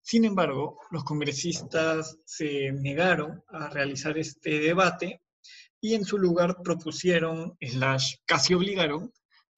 Sin 0.03 0.25
embargo, 0.25 0.81
los 0.91 1.05
congresistas 1.05 2.19
se 2.25 2.73
negaron 2.73 3.45
a 3.47 3.69
realizar 3.69 4.19
este 4.19 4.59
debate 4.59 5.23
y 5.81 5.95
en 5.95 6.05
su 6.05 6.19
lugar 6.19 6.57
propusieron, 6.65 7.57
slash, 7.61 8.17
casi 8.27 8.55
obligaron, 8.55 9.13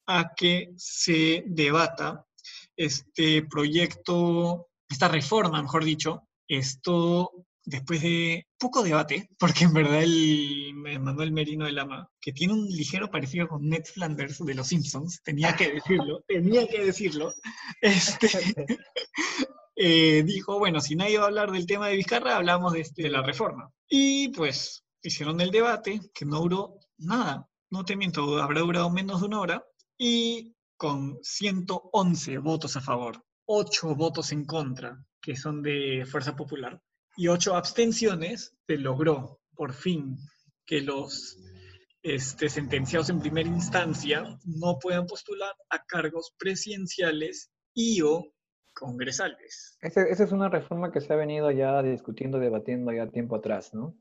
a 0.06 0.34
que 0.36 0.74
se 0.76 1.42
debata 1.46 2.26
este 2.76 3.46
proyecto, 3.46 4.68
esta 4.92 5.08
reforma, 5.08 5.60
mejor 5.60 5.84
dicho, 5.84 6.28
esto 6.46 7.30
después 7.64 8.02
de 8.02 8.46
poco 8.58 8.82
debate, 8.82 9.28
porque 9.38 9.64
en 9.64 9.72
verdad 9.72 10.02
el 10.02 10.74
Manuel 10.74 11.32
Merino 11.32 11.64
de 11.64 11.72
Lama, 11.72 12.08
que 12.20 12.32
tiene 12.32 12.54
un 12.54 12.66
ligero 12.66 13.10
parecido 13.10 13.48
con 13.48 13.68
Ned 13.68 13.84
Flanders 13.84 14.44
de 14.44 14.54
Los 14.54 14.68
Simpsons, 14.68 15.22
tenía 15.22 15.54
que 15.56 15.72
decirlo, 15.72 16.22
tenía 16.28 16.66
que 16.68 16.84
decirlo, 16.84 17.32
este, 17.80 18.28
eh, 19.76 20.22
dijo, 20.24 20.58
bueno, 20.58 20.80
si 20.80 20.96
nadie 20.96 21.18
va 21.18 21.24
a 21.24 21.28
hablar 21.28 21.50
del 21.50 21.66
tema 21.66 21.88
de 21.88 21.96
Vizcarra, 21.96 22.36
hablamos 22.36 22.72
de, 22.72 22.80
este, 22.80 23.02
de 23.02 23.10
la 23.10 23.22
reforma. 23.22 23.70
Y 23.88 24.28
pues 24.30 24.84
hicieron 25.02 25.40
el 25.40 25.50
debate, 25.50 26.00
que 26.14 26.24
no 26.24 26.40
duró 26.40 26.78
nada, 26.98 27.48
no 27.70 27.84
te 27.84 27.96
miento, 27.96 28.40
habrá 28.42 28.60
durado 28.60 28.90
menos 28.90 29.20
de 29.20 29.26
una 29.26 29.40
hora, 29.40 29.64
y 29.98 30.54
con 30.76 31.18
111 31.22 32.38
votos 32.38 32.76
a 32.76 32.80
favor, 32.80 33.24
8 33.54 33.94
votos 33.94 34.32
en 34.32 34.46
contra, 34.46 35.04
que 35.20 35.36
son 35.36 35.62
de 35.62 36.06
Fuerza 36.10 36.34
Popular, 36.34 36.80
y 37.18 37.28
8 37.28 37.54
abstenciones, 37.54 38.56
se 38.66 38.78
logró 38.78 39.40
por 39.54 39.74
fin 39.74 40.16
que 40.64 40.80
los 40.80 41.38
este, 42.02 42.48
sentenciados 42.48 43.10
en 43.10 43.20
primera 43.20 43.46
instancia 43.46 44.24
no 44.46 44.78
puedan 44.78 45.06
postular 45.06 45.54
a 45.68 45.84
cargos 45.84 46.34
presidenciales 46.38 47.50
y 47.74 48.00
o 48.00 48.32
congresales. 48.72 49.76
Esa 49.82 50.02
es 50.08 50.32
una 50.32 50.48
reforma 50.48 50.90
que 50.90 51.02
se 51.02 51.12
ha 51.12 51.16
venido 51.16 51.50
ya 51.50 51.82
discutiendo, 51.82 52.38
debatiendo 52.38 52.90
ya 52.90 53.06
tiempo 53.08 53.36
atrás, 53.36 53.74
¿no? 53.74 53.94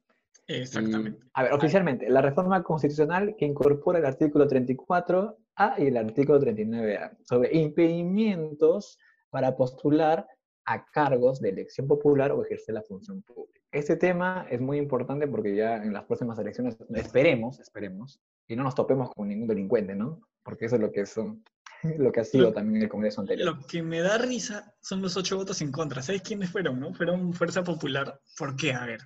Exactamente. 0.47 1.19
a 1.33 1.43
ver, 1.43 1.53
oficialmente, 1.53 2.09
la 2.09 2.21
reforma 2.21 2.63
constitucional 2.63 3.35
que 3.37 3.45
incorpora 3.45 3.99
el 3.99 4.05
artículo 4.05 4.47
34A 4.47 5.75
y 5.77 5.87
el 5.87 5.97
artículo 5.97 6.39
39A 6.39 7.17
sobre 7.25 7.53
impedimentos 7.57 8.97
para 9.31 9.55
postular 9.55 10.27
a 10.65 10.85
cargos 10.85 11.41
de 11.41 11.49
elección 11.49 11.87
popular 11.87 12.31
o 12.31 12.43
ejercer 12.43 12.75
la 12.75 12.83
función 12.83 13.23
pública. 13.23 13.59
Este 13.71 13.95
tema 13.95 14.45
es 14.49 14.61
muy 14.61 14.77
importante 14.77 15.27
porque 15.27 15.55
ya 15.55 15.77
en 15.77 15.93
las 15.93 16.03
próximas 16.03 16.37
elecciones 16.37 16.77
esperemos, 16.93 17.59
esperemos, 17.59 18.19
y 18.47 18.55
no 18.55 18.63
nos 18.63 18.75
topemos 18.75 19.09
con 19.15 19.29
ningún 19.29 19.47
delincuente, 19.47 19.95
¿no? 19.95 20.21
Porque 20.43 20.65
eso 20.65 20.75
es 20.75 20.81
lo 20.81 20.91
que 20.91 21.05
son, 21.05 21.43
lo 21.97 22.11
que 22.11 22.19
ha 22.19 22.23
sido 22.25 22.53
también 22.53 22.83
el 22.83 22.89
Congreso 22.89 23.21
anterior. 23.21 23.55
Lo 23.55 23.65
que 23.65 23.81
me 23.81 24.01
da 24.01 24.17
risa 24.17 24.75
son 24.81 25.01
los 25.01 25.15
ocho 25.17 25.37
votos 25.37 25.61
en 25.61 25.71
contra. 25.71 26.01
¿Sabes 26.01 26.21
quiénes 26.21 26.51
fueron, 26.51 26.79
no? 26.79 26.93
Fueron 26.93 27.33
Fuerza 27.33 27.63
Popular. 27.63 28.19
¿Por 28.37 28.55
qué? 28.55 28.73
A 28.73 28.85
ver. 28.85 28.99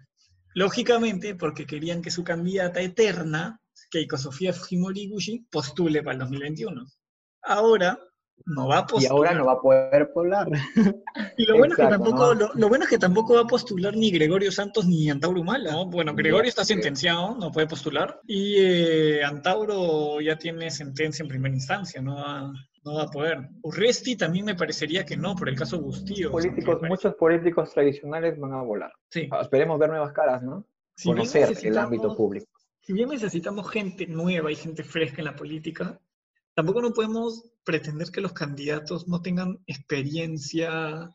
Lógicamente, 0.55 1.35
porque 1.35 1.65
querían 1.65 2.01
que 2.01 2.11
su 2.11 2.23
candidata 2.23 2.81
eterna, 2.81 3.61
Keiko 3.91 4.17
Sofía 4.17 4.53
Fujimori 4.53 5.09
Gushi, 5.09 5.45
postule 5.51 6.01
para 6.01 6.13
el 6.13 6.19
2021. 6.19 6.85
Ahora, 7.43 7.99
no 8.45 8.67
va 8.67 8.79
a 8.79 8.85
postular. 8.85 9.11
Y 9.11 9.15
ahora 9.15 9.33
no 9.33 9.45
va 9.45 9.53
a 9.53 9.61
poder 9.61 10.11
poblar. 10.13 10.47
Y 11.37 11.45
lo 11.45 11.57
bueno, 11.57 11.73
es 11.73 11.79
que 11.79 11.87
tampoco, 11.87 12.33
lo, 12.33 12.69
bueno 12.69 12.83
es 12.83 12.89
que 12.89 12.97
tampoco 12.97 13.35
va 13.35 13.41
a 13.41 13.47
postular 13.47 13.95
ni 13.95 14.11
Gregorio 14.11 14.51
Santos 14.51 14.85
ni 14.85 15.09
Antauro 15.09 15.41
Humala. 15.41 15.83
Bueno, 15.85 16.13
Gregorio 16.13 16.49
está 16.49 16.63
sentenciado, 16.63 17.35
no 17.35 17.51
puede 17.51 17.67
postular. 17.67 18.21
Y 18.25 18.55
eh, 18.57 19.23
Antauro 19.23 20.21
ya 20.21 20.37
tiene 20.37 20.69
sentencia 20.71 21.23
en 21.23 21.29
primera 21.29 21.53
instancia, 21.53 22.01
no 22.01 22.15
va, 22.15 22.53
no 22.83 22.95
va 22.95 23.03
a 23.03 23.07
poder. 23.07 23.49
Urresti 23.63 24.15
también 24.15 24.45
me 24.45 24.55
parecería 24.55 25.05
que 25.05 25.17
no, 25.17 25.35
por 25.35 25.49
el 25.49 25.57
caso 25.57 25.79
Bustillo. 25.79 26.31
Políticos, 26.31 26.81
muchos 26.83 27.15
políticos 27.15 27.73
tradicionales 27.73 28.39
van 28.39 28.53
a 28.53 28.61
volar. 28.61 28.93
Sí. 29.09 29.27
Ah, 29.31 29.41
esperemos 29.41 29.79
ver 29.79 29.89
nuevas 29.89 30.13
caras, 30.13 30.43
¿no? 30.43 30.65
Conocer 31.03 31.57
el 31.63 31.77
ámbito 31.77 32.15
público. 32.15 32.47
Si 32.81 32.93
bien 32.93 33.09
necesitamos 33.09 33.69
gente 33.69 34.05
nueva 34.05 34.51
y 34.51 34.55
gente 34.55 34.83
fresca 34.83 35.17
en 35.19 35.25
la 35.25 35.35
política, 35.35 35.99
tampoco 36.55 36.81
no 36.81 36.91
podemos 36.91 37.43
pretender 37.63 38.09
que 38.09 38.21
los 38.21 38.33
candidatos 38.33 39.07
no 39.07 39.21
tengan 39.21 39.59
experiencia 39.67 41.13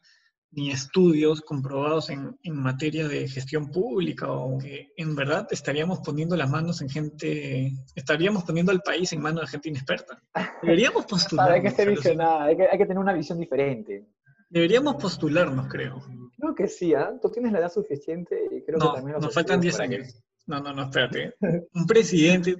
ni 0.52 0.70
estudios 0.70 1.40
comprobados 1.42 2.10
en, 2.10 2.36
materia 2.52 3.06
de 3.06 3.28
gestión 3.28 3.70
pública 3.70 4.30
o 4.30 4.58
que 4.58 4.92
en 4.96 5.14
verdad 5.14 5.46
estaríamos 5.50 6.00
poniendo 6.00 6.36
las 6.36 6.50
manos 6.50 6.82
en 6.82 6.88
gente, 6.88 7.72
estaríamos 7.94 8.42
poniendo 8.44 8.72
al 8.72 8.80
país 8.80 9.12
en 9.12 9.20
manos 9.20 9.42
de 9.42 9.46
gente 9.46 9.68
inexperta. 9.68 10.20
Deberíamos 10.60 11.06
postularnos. 11.08 11.54
hay 11.54 11.62
que 11.62 11.70
ser 11.70 11.88
visionada, 11.88 12.44
hay 12.44 12.56
que, 12.56 12.86
tener 12.86 12.98
una 12.98 13.12
visión 13.12 13.38
diferente. 13.38 14.08
Deberíamos 14.48 14.96
postularnos, 14.96 15.68
creo. 15.68 16.02
Creo 16.36 16.54
que 16.54 16.66
sí, 16.66 16.94
¿ah? 16.94 17.12
Tú 17.22 17.30
tienes 17.30 17.52
la 17.52 17.60
edad 17.60 17.72
suficiente 17.72 18.36
y 18.50 18.62
creo 18.64 18.78
no, 18.78 18.90
que 18.90 18.96
también... 18.96 19.20
nos 19.20 19.32
faltan 19.32 19.60
10 19.60 19.80
años. 19.80 20.20
No, 20.46 20.60
no, 20.60 20.72
no, 20.72 20.82
espérate. 20.82 21.34
Un 21.74 21.86
presidente 21.86 22.56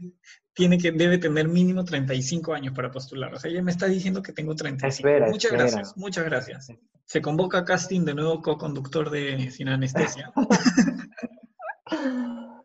tiene 0.55 0.79
que, 0.79 0.93
debe 0.93 1.19
tener 1.19 1.49
mínimo 1.49 1.85
35 1.85 2.55
años 2.55 2.75
para 2.75 2.91
postular. 2.91 3.35
O 3.35 3.39
sea, 3.39 3.51
ella 3.51 3.63
me 3.63 3.71
está 3.71 3.87
diciendo 3.87 4.23
que 4.23 4.33
tengo 4.33 4.55
35. 4.55 5.09
muchas 5.29 5.53
gracias, 5.53 5.97
muchas 5.97 6.25
gracias. 6.25 6.73
Se 7.05 7.21
convoca 7.21 7.65
casting 7.65 8.05
de 8.05 8.15
nuevo 8.15 8.43
co-conductor 8.43 9.11
de 9.11 9.51
Sin 9.51 9.69
Anestesia. 9.69 10.33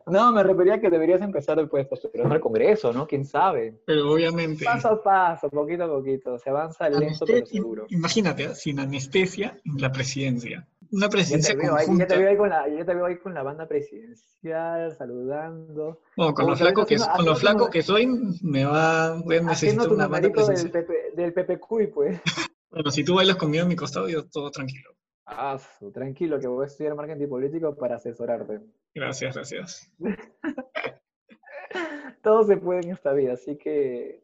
No, 0.08 0.32
me 0.32 0.44
refería 0.44 0.80
que 0.80 0.92
deberías 0.92 1.22
empezar 1.22 1.58
después 1.58 1.88
postular 1.88 2.32
al 2.32 2.39
Congreso, 2.39 2.94
¿no? 2.94 3.08
¿Quién 3.08 3.25
sabe? 3.25 3.82
Pero 3.88 4.13
obviamente... 4.13 4.63
Paso 4.63 4.89
a 4.89 5.04
paso, 5.04 5.50
poquito 5.50 5.86
a 5.86 5.88
poquito. 5.88 6.38
Se 6.38 6.51
avanza 6.51 6.88
lento 6.89 7.25
pero 7.25 7.46
seguro. 7.46 7.86
Imagínate, 7.89 8.44
¿eh? 8.44 8.56
sin 8.56 8.80
anestesia 8.80 9.60
la 9.63 9.92
presidencia 9.92 10.68
una 10.95 11.09
presidencia 11.09 11.53
ya 11.53 11.59
te, 11.59 11.65
veo 11.65 11.75
ahí, 11.75 11.85
ya 11.97 12.07
te 12.07 12.17
veo 12.17 12.29
ahí 12.29 12.37
con 12.37 12.49
la, 12.49 12.69
ya 12.69 12.85
te 12.85 12.93
veo 12.93 13.05
ahí 13.05 13.17
con 13.17 13.33
la 13.33 13.43
banda 13.43 13.67
presidencial, 13.67 14.95
saludando. 14.95 16.01
No, 16.15 16.33
con 16.33 16.47
lo 16.47 16.55
flaco, 16.55 16.85
que, 16.85 16.97
con 16.97 17.25
lo 17.25 17.35
flaco 17.35 17.69
que 17.69 17.83
soy, 17.83 18.07
me 18.41 18.65
va 18.65 19.13
a 19.13 19.19
necesitar 19.19 19.91
una 19.91 20.07
banda 20.07 20.29
presidencial. 20.29 20.71
Del, 21.15 21.33
PP, 21.33 21.57
del 21.57 21.89
pues. 21.89 22.21
bueno, 22.71 22.91
si 22.91 23.03
tú 23.03 23.15
bailas 23.15 23.35
conmigo 23.35 23.65
a 23.65 23.67
mi 23.67 23.75
costado, 23.75 24.07
yo 24.07 24.25
todo 24.27 24.51
tranquilo. 24.51 24.91
Ah, 25.25 25.59
tranquilo, 25.93 26.39
que 26.39 26.47
voy 26.47 26.63
a 26.63 26.67
estudiar 26.67 26.95
marketing 26.95 27.27
político 27.27 27.75
para 27.75 27.95
asesorarte. 27.95 28.61
Gracias, 28.93 29.35
gracias. 29.35 29.91
todo 32.21 32.43
se 32.43 32.57
puede 32.57 32.81
en 32.81 32.91
esta 32.91 33.13
vida, 33.13 33.33
así 33.33 33.57
que 33.57 34.23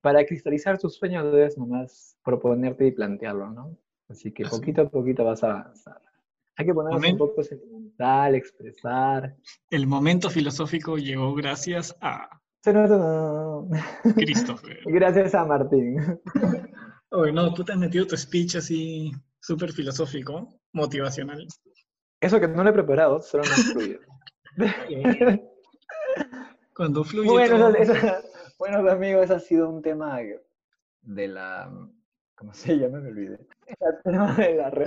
para 0.00 0.24
cristalizar 0.26 0.78
tus 0.78 0.96
sueños 0.96 1.32
debes 1.32 1.56
nomás 1.56 2.18
proponerte 2.24 2.86
y 2.86 2.92
plantearlo, 2.92 3.50
¿no? 3.50 3.78
Así 4.12 4.30
que 4.30 4.44
poquito 4.44 4.82
a 4.82 4.88
poquito 4.88 5.24
vas 5.24 5.42
a 5.42 5.50
avanzar. 5.50 6.00
Hay 6.56 6.66
que 6.66 6.74
ponerse 6.74 7.12
un 7.12 7.18
poco 7.18 7.42
sentimental, 7.42 8.34
expresar. 8.34 9.34
El 9.70 9.86
momento 9.86 10.28
filosófico 10.28 10.98
llegó 10.98 11.34
gracias 11.34 11.96
a 12.02 12.28
Christopher. 14.14 14.78
gracias 14.84 15.34
a 15.34 15.46
Martín. 15.46 15.96
Oye, 17.10 17.32
no, 17.32 17.54
tú 17.54 17.64
te 17.64 17.72
has 17.72 17.78
metido 17.78 18.06
tu 18.06 18.16
speech 18.16 18.56
así 18.56 19.12
súper 19.40 19.72
filosófico, 19.72 20.60
motivacional. 20.72 21.46
Eso 22.20 22.38
que 22.38 22.48
no 22.48 22.62
lo 22.62 22.70
he 22.70 22.74
preparado, 22.74 23.22
solo 23.22 23.44
no 23.44 23.50
fluye. 23.50 23.98
Cuando 26.76 27.02
fluye. 27.02 27.28
Bueno, 27.30 27.72
bueno, 28.58 28.90
amigos, 28.90 29.24
ese 29.24 29.34
ha 29.34 29.40
sido 29.40 29.70
un 29.70 29.80
tema 29.80 30.18
de 31.00 31.28
la 31.28 31.70
¿cómo 32.42 32.54
se 32.54 32.76
llama? 32.76 33.00
Me 33.00 33.08
olvidé. 33.08 33.38
de 34.04 34.12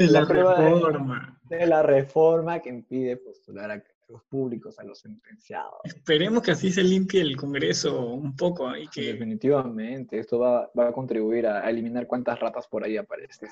la, 0.08 0.24
reforma. 0.24 1.40
De, 1.50 1.66
la 1.66 1.82
reforma 1.82 2.60
que 2.60 2.70
impide 2.70 3.16
postular 3.18 3.72
a 3.72 3.84
los 4.10 4.24
públicos, 4.24 4.78
a 4.78 4.84
los 4.84 5.00
sentenciados. 5.00 5.80
Esperemos 5.86 6.44
que 6.44 6.52
así 6.52 6.72
se 6.72 6.84
limpie 6.84 7.22
el 7.22 7.38
Congreso 7.38 8.08
un 8.08 8.36
poco. 8.36 8.76
Y 8.76 8.88
que... 8.90 9.14
Definitivamente, 9.14 10.20
esto 10.20 10.40
va, 10.40 10.70
a 10.76 10.92
contribuir 10.92 11.48
a, 11.48 11.68
eliminar 11.70 12.06
cuántas 12.08 12.40
ratas 12.40 12.68
por 12.68 12.84
ahí 12.84 12.98
aparecen. 12.98 13.50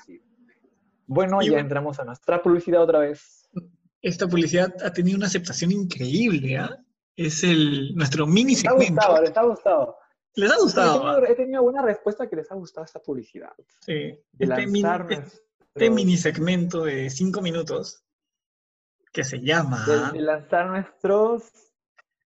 Bueno, 1.06 1.40
ya 1.42 1.58
entramos 1.58 1.98
a 1.98 2.04
nuestra 2.04 2.42
publicidad 2.42 2.82
otra 2.82 2.98
vez. 3.00 3.48
Esta 4.02 4.28
publicidad 4.28 4.72
ha 4.84 4.92
tenido 4.92 5.16
una 5.16 5.26
aceptación 5.26 5.72
increíble, 5.72 6.58
¿ah? 6.58 6.78
Es 7.16 7.42
el, 7.42 7.94
nuestro 7.94 8.26
mini 8.26 8.54
segmento. 8.54 9.00
ha 9.00 9.20
gustado, 9.20 9.46
ha 9.46 9.50
gustado. 9.50 9.96
¿Les 10.36 10.50
ha 10.50 10.56
gustado? 10.56 11.24
He 11.24 11.34
tenido, 11.34 11.62
buena 11.62 11.82
respuesta 11.82 12.28
que 12.28 12.36
les 12.36 12.50
ha 12.50 12.54
gustado 12.54 12.84
esta 12.84 13.00
publicidad. 13.00 13.52
Sí. 13.80 14.18
este, 14.38 14.66
mini, 14.66 14.88
este 15.74 15.90
mini 15.90 16.16
segmento 16.16 16.84
de 16.84 17.10
cinco 17.10 17.40
minutos 17.40 18.04
que 19.12 19.22
se 19.22 19.40
llama... 19.40 19.84
De, 20.12 20.20
lanzar 20.20 20.66
nuestros 20.66 21.44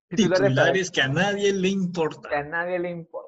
titulares, 0.08 0.90
que 0.90 1.02
a 1.02 1.08
nadie 1.08 1.52
le 1.52 1.68
importa. 1.68 2.30
Que 2.30 2.36
a 2.36 2.42
nadie 2.42 2.78
le 2.78 2.90
importa. 2.90 3.27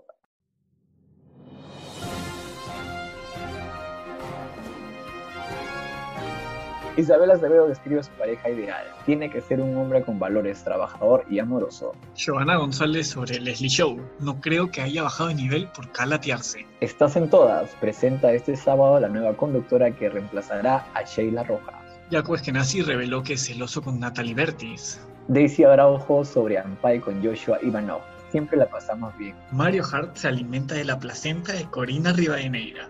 Isabel 6.96 7.30
Acevedo 7.30 7.68
describe 7.68 8.00
a 8.00 8.02
su 8.02 8.10
pareja 8.12 8.50
ideal. 8.50 8.84
Tiene 9.06 9.30
que 9.30 9.40
ser 9.40 9.60
un 9.60 9.76
hombre 9.76 10.02
con 10.02 10.18
valores, 10.18 10.64
trabajador 10.64 11.24
y 11.30 11.38
amoroso. 11.38 11.92
Giovanna 12.14 12.56
González 12.56 13.08
sobre 13.08 13.38
Leslie 13.38 13.68
Show. 13.68 14.00
No 14.18 14.40
creo 14.40 14.70
que 14.70 14.82
haya 14.82 15.04
bajado 15.04 15.28
de 15.28 15.36
nivel 15.36 15.68
por 15.68 15.90
calatearse. 15.92 16.66
Estás 16.80 17.16
en 17.16 17.30
todas. 17.30 17.70
Presenta 17.80 18.32
este 18.32 18.56
sábado 18.56 18.98
la 18.98 19.08
nueva 19.08 19.36
conductora 19.36 19.90
que 19.92 20.08
reemplazará 20.08 20.86
a 20.94 21.02
Sheila 21.04 21.44
Rojas. 21.44 21.76
Jaco 22.10 22.34
Eskenazi 22.34 22.82
reveló 22.82 23.22
que 23.22 23.34
es 23.34 23.46
celoso 23.46 23.82
con 23.82 24.00
Natalie 24.00 24.34
Bertis. 24.34 25.00
Daisy 25.28 25.62
Araujo 25.62 26.24
sobre 26.24 26.58
Ampay 26.58 26.98
con 26.98 27.24
Joshua 27.24 27.58
Ivanov. 27.62 28.00
Siempre 28.32 28.56
la 28.56 28.66
pasamos 28.66 29.16
bien. 29.16 29.36
Mario 29.52 29.84
Hart 29.92 30.16
se 30.16 30.26
alimenta 30.26 30.74
de 30.74 30.84
la 30.84 30.98
placenta 30.98 31.52
de 31.52 31.64
Corina 31.66 32.12
Rivadeneira. 32.12 32.88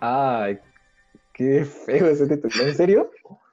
Ay, 0.00 0.58
qué 1.36 1.64
feo 1.64 2.08
ese 2.08 2.26
título. 2.26 2.64
¿En 2.64 2.74
serio? 2.74 3.10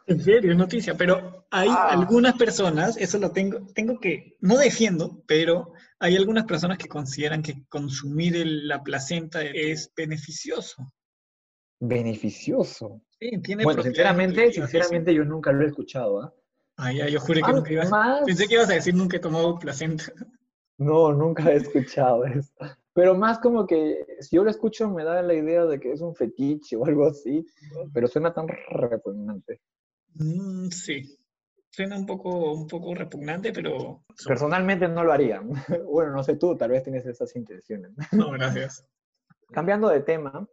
En 0.08 0.20
serio, 0.22 0.52
es 0.52 0.58
noticia, 0.58 0.96
pero 0.96 1.46
hay 1.50 1.70
Ah. 1.70 1.90
algunas 1.92 2.36
personas, 2.36 2.98
eso 2.98 3.18
lo 3.20 3.32
tengo, 3.32 3.68
tengo 3.74 4.00
que, 4.00 4.38
no 4.42 4.58
defiendo, 4.58 5.22
pero 5.28 5.74
hay 6.00 6.16
algunas 6.16 6.46
personas 6.46 6.78
que 6.78 6.88
consideran 6.88 7.42
que 7.42 7.66
consumir 7.70 8.36
el- 8.36 8.68
la 8.68 8.84
placenta 8.84 9.42
es 9.44 9.92
beneficioso. 9.96 10.92
Beneficioso. 11.80 13.02
Sí, 13.20 13.32
tiene 13.42 13.64
Bueno, 13.64 13.84
sinceramente, 13.84 14.52
sinceramente 14.52 15.14
yo 15.14 15.26
nunca 15.26 15.52
lo 15.52 15.64
he 15.64 15.68
escuchado, 15.68 16.22
¿ah? 16.22 16.34
eso. 16.34 16.44
Ay, 16.78 17.02
ay, 17.02 17.12
yo 17.12 17.20
juré 17.20 17.42
que 17.42 17.52
Ah, 17.52 17.54
nunca 17.54 17.72
ibas, 17.74 17.90
más- 17.90 18.22
pensé 18.26 18.48
que 18.48 18.56
ibas 18.56 18.70
a 18.70 18.74
decir 18.74 18.96
nunca 18.96 19.18
he 19.18 19.20
tomado 19.20 19.60
placenta. 19.60 20.06
No, 20.78 21.14
nunca 21.14 21.52
he 21.52 21.58
escuchado 21.58 22.26
eso. 22.26 22.52
Pero 22.94 23.16
más 23.16 23.40
como 23.40 23.66
que 23.66 24.06
si 24.20 24.36
yo 24.36 24.44
lo 24.44 24.50
escucho 24.52 24.90
me 24.90 25.04
da 25.04 25.22
la 25.22 25.34
idea 25.34 25.66
de 25.66 25.80
que 25.80 25.92
es 25.92 26.02
un 26.02 26.16
fetiche 26.16 26.76
o 26.76 26.86
algo 26.86 27.06
así, 27.08 27.46
pero 27.94 28.08
suena 28.08 28.34
tan 28.34 28.48
repugnante. 28.48 29.62
Mm, 30.16 30.68
sí, 30.70 31.18
suena 31.72 31.98
un 31.98 32.06
poco, 32.06 32.54
un 32.54 32.68
poco 32.68 32.94
repugnante, 32.94 33.52
pero 33.52 34.04
Personalmente 34.28 34.88
no 34.88 35.04
lo 35.04 35.12
haría. 35.12 35.42
Bueno, 35.92 36.12
no 36.12 36.24
sé 36.24 36.36
tú, 36.36 36.56
tal 36.56 36.70
vez 36.72 36.84
tienes 36.84 37.06
esas 37.06 37.36
intenciones. 37.36 37.92
no, 38.12 38.32
gracias. 38.32 38.86
Cambiando 39.52 39.90
de 39.90 40.02
tema, 40.02 40.48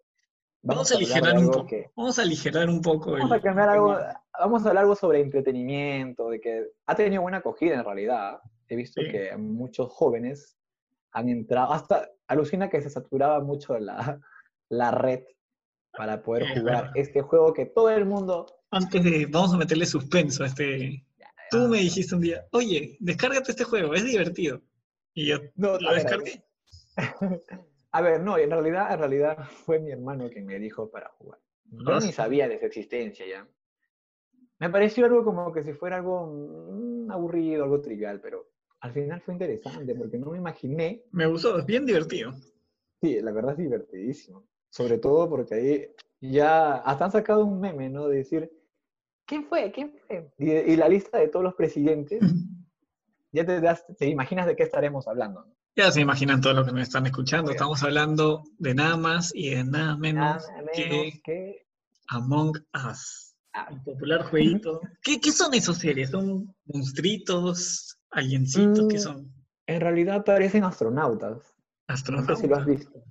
Vamos 0.63 0.93
a 0.93 0.95
hablar 0.97 1.09
de 1.09 1.15
aligerar 1.17 1.39
un 1.39 1.51
poco, 1.51 1.67
que- 1.67 1.91
vamos 1.97 2.19
a 2.19 2.23
aligerar 2.23 2.69
un 2.69 2.83
poco 2.83 3.13
Vamos 3.13 3.31
el- 3.31 3.37
a 3.39 3.41
cambiar 3.41 3.69
algo, 3.71 3.97
vamos 4.39 4.65
a 4.65 4.69
hablar 4.69 4.83
algo 4.83 4.95
sobre 4.95 5.21
entretenimiento, 5.21 6.29
de 6.29 6.39
que 6.41 6.67
ha 6.87 6.95
tenido 6.95 7.23
buena 7.23 7.39
acogida 7.39 7.75
en 7.77 7.85
realidad. 7.85 8.41
He 8.69 8.77
visto 8.77 9.01
Sí. 9.01 9.11
que 9.11 9.35
muchos 9.39 9.91
jóvenes 9.91 10.59
han 11.13 11.29
entrado, 11.29 11.73
hasta 11.73 12.09
alucina 12.27 12.69
que 12.71 12.81
se 12.81 12.91
saturaba 12.91 13.41
mucho 13.41 13.79
la, 13.79 14.21
la 14.69 14.91
red 14.91 15.23
para 15.97 16.23
poder 16.23 16.45
Es 16.45 16.59
jugar 16.61 16.77
verdad. 16.85 16.93
este 16.97 17.23
juego 17.23 17.53
que 17.53 17.67
todo 17.67 17.91
el 17.91 18.05
mundo... 18.07 18.47
Antes 18.71 19.03
de, 19.03 19.27
vamos 19.27 19.53
a 19.55 19.59
meterle 19.59 19.85
suspenso 19.87 20.45
a 20.45 20.47
este. 20.47 21.05
Tú 21.51 21.67
me 21.67 21.79
dijiste 21.79 22.15
un 22.15 22.21
día, 22.21 22.47
oye, 22.53 22.97
descárgate 23.01 23.51
este 23.51 23.65
juego, 23.65 23.93
es 23.95 24.05
divertido. 24.05 24.63
Y 25.15 25.27
yo 25.27 25.39
No, 25.57 25.77
lo 25.81 25.93
descargué. 25.95 26.45
A 27.93 28.01
ver, 28.03 28.21
no, 28.23 28.39
en 28.39 28.51
realidad, 28.53 28.93
en 28.93 28.99
realidad 29.01 29.39
fue 29.65 29.81
mi 29.81 29.91
hermano 29.91 30.31
quien 30.31 30.47
me 30.47 30.61
dijo 30.61 30.89
para 30.93 31.09
jugar. 31.19 31.41
Yo 31.65 31.95
Ah, 31.95 31.99
ni 32.01 32.13
sabía 32.13 32.49
de 32.49 32.61
su 32.61 32.67
existencia 32.67 33.27
ya. 33.27 33.49
Me 34.61 34.71
pareció 34.71 35.07
algo 35.07 35.25
como 35.25 35.53
que 35.53 35.65
si 35.65 35.73
fuera 35.73 35.97
algo 35.97 36.27
mm, 36.29 37.11
aburrido, 37.11 37.65
algo 37.65 37.81
trivial, 37.81 38.21
pero 38.21 38.50
al 38.81 38.93
final 38.93 39.21
fue 39.21 39.35
interesante 39.35 39.95
porque 39.95 40.19
no 40.19 40.31
me 40.31 40.39
imaginé. 40.39 41.05
Me 41.13 41.27
gustó, 41.27 41.59
es 41.59 41.67
bien 41.67 41.87
divertido. 41.87 42.35
Sí, 43.03 43.21
la 43.21 43.33
verdad 43.33 43.53
es 43.53 43.59
divertidísimo. 43.59 44.47
Sobre 44.71 44.99
todo 44.99 45.29
porque 45.29 45.55
ahí 45.55 45.87
ya 46.21 46.77
hasta 46.77 47.07
han 47.07 47.13
sacado 47.13 47.45
un 47.45 47.61
meme, 47.61 47.89
¿no? 47.91 48.09
De 48.09 48.19
decir, 48.19 48.51
¿quién 49.27 49.45
fue? 49.45 49.71
¿Quién 49.73 49.93
fue? 50.07 50.31
Y, 50.39 50.51
y 50.51 50.77
la 50.77 50.89
lista 50.89 51.19
de 51.19 51.29
todos 51.29 51.45
los 51.45 51.55
presidentes, 51.55 52.21
ya 53.33 53.45
te, 53.45 53.61
das- 53.61 53.85
te 53.99 54.07
imaginas 54.07 54.47
de 54.47 54.57
qué 54.57 54.63
estaremos 54.65 55.09
hablando, 55.09 55.45
¿no? 55.45 55.55
Ya 55.77 55.91
se 55.93 56.01
imaginan 56.01 56.41
todo 56.41 56.53
lo 56.53 56.65
que 56.65 56.73
nos 56.73 56.83
están 56.83 57.07
escuchando. 57.07 57.53
Estamos 57.53 57.83
hablando 57.85 58.43
de 58.59 58.75
nada 58.75 58.97
más 58.97 59.33
y 59.35 59.51
de 59.51 59.65
nada 59.65 59.97
menos 59.97 60.49
Nada 60.49 60.63
menos 60.63 60.75
que 60.75 61.21
que... 61.25 61.67
Among 62.09 62.57
Us. 62.91 63.35
Ah, 63.53 63.69
Un 63.71 63.83
popular 63.85 64.25
jueguito. 64.25 64.81
¿Qué, 65.03 65.21
qué 65.21 65.31
son 65.33 65.55
esos 65.55 65.79
series? 65.79 66.11
¿Son 66.11 66.53
monstruitos? 66.67 67.97
¿Aliencitos? 68.11 68.87
¿Qué 68.89 68.97
Mm, 68.97 69.01
son? 69.01 69.33
En 69.67 69.81
realidad 69.81 70.25
parecen 70.25 70.65
astronautas. 70.65 71.33
No 71.37 71.43
sé 71.43 71.53
¿Astronautas? 71.89 72.39
si 72.41 72.47
lo 72.49 72.57
has 72.57 72.67
visto. 72.67 73.05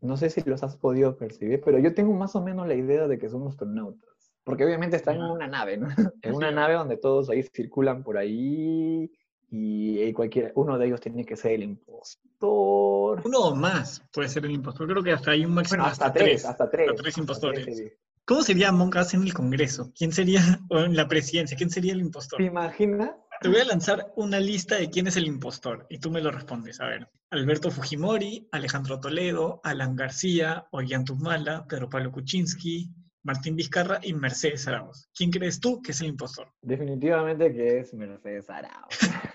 No 0.00 0.16
sé 0.16 0.30
si 0.30 0.42
los 0.42 0.62
has 0.62 0.76
podido 0.76 1.16
percibir, 1.16 1.60
pero 1.64 1.78
yo 1.78 1.94
tengo 1.94 2.12
más 2.14 2.36
o 2.36 2.42
menos 2.42 2.66
la 2.66 2.74
idea 2.74 3.06
de 3.08 3.18
que 3.18 3.28
son 3.28 3.46
astronautas. 3.46 4.10
Porque 4.44 4.64
obviamente 4.64 4.96
están 4.96 5.16
en 5.16 5.22
una 5.22 5.46
nave, 5.48 5.76
¿no? 5.76 5.88
En 6.22 6.34
una 6.34 6.50
nave 6.50 6.74
donde 6.74 6.96
todos 6.96 7.28
ahí 7.30 7.42
circulan 7.54 8.04
por 8.04 8.16
ahí 8.16 9.10
y, 9.48 10.12
cualquiera, 10.12 10.52
uno 10.54 10.78
de 10.78 10.86
ellos 10.86 11.00
tiene 11.00 11.24
que 11.24 11.36
ser 11.36 11.52
el 11.52 11.62
impostor. 11.62 13.22
Uno 13.24 13.38
o 13.38 13.54
más 13.54 14.02
puede 14.12 14.28
ser 14.28 14.44
el 14.44 14.52
impostor. 14.52 14.86
Creo 14.88 15.02
que 15.02 15.12
hasta 15.12 15.32
hay 15.32 15.44
un 15.44 15.54
máximo 15.54 15.78
Bueno, 15.82 15.92
hasta 15.92 16.12
tres, 16.12 16.44
hasta 16.44 16.70
tres. 16.70 16.90
Hasta 16.90 17.02
tres 17.02 17.18
impostores. 17.18 17.64
tres. 17.64 17.92
¿Cómo 18.24 18.42
sería 18.42 18.72
Us 18.72 19.14
en 19.14 19.22
el 19.22 19.32
Congreso? 19.32 19.92
¿Quién 19.96 20.10
sería, 20.12 20.40
o 20.70 20.78
en 20.80 20.96
la 20.96 21.06
presidencia, 21.08 21.56
quién 21.56 21.70
sería 21.70 21.92
el 21.92 22.00
impostor? 22.00 22.38
¿Te 22.38 22.44
imaginas? 22.44 23.12
Te 23.40 23.48
voy 23.48 23.60
a 23.60 23.64
lanzar 23.64 24.12
una 24.16 24.40
lista 24.40 24.76
de 24.76 24.88
quién 24.88 25.06
es 25.06 25.16
el 25.16 25.26
impostor 25.26 25.86
y 25.90 25.98
tú 25.98 26.10
me 26.10 26.20
lo 26.20 26.30
respondes. 26.30 26.80
A 26.80 26.86
ver, 26.86 27.08
Alberto 27.30 27.70
Fujimori, 27.70 28.48
Alejandro 28.52 28.98
Toledo, 28.98 29.60
Alan 29.62 29.94
García, 29.94 30.66
Ollantumala, 30.70 31.66
Pedro 31.66 31.90
Pablo 31.90 32.12
Kuczynski, 32.12 32.90
Martín 33.22 33.56
Vizcarra 33.56 33.98
y 34.02 34.14
Mercedes 34.14 34.66
Arauz. 34.68 35.08
¿Quién 35.14 35.30
crees 35.30 35.60
tú 35.60 35.82
que 35.82 35.92
es 35.92 36.00
el 36.00 36.08
impostor? 36.08 36.52
Definitivamente 36.62 37.52
que 37.52 37.80
es 37.80 37.92
Mercedes 37.92 38.48
Arao. 38.48 38.88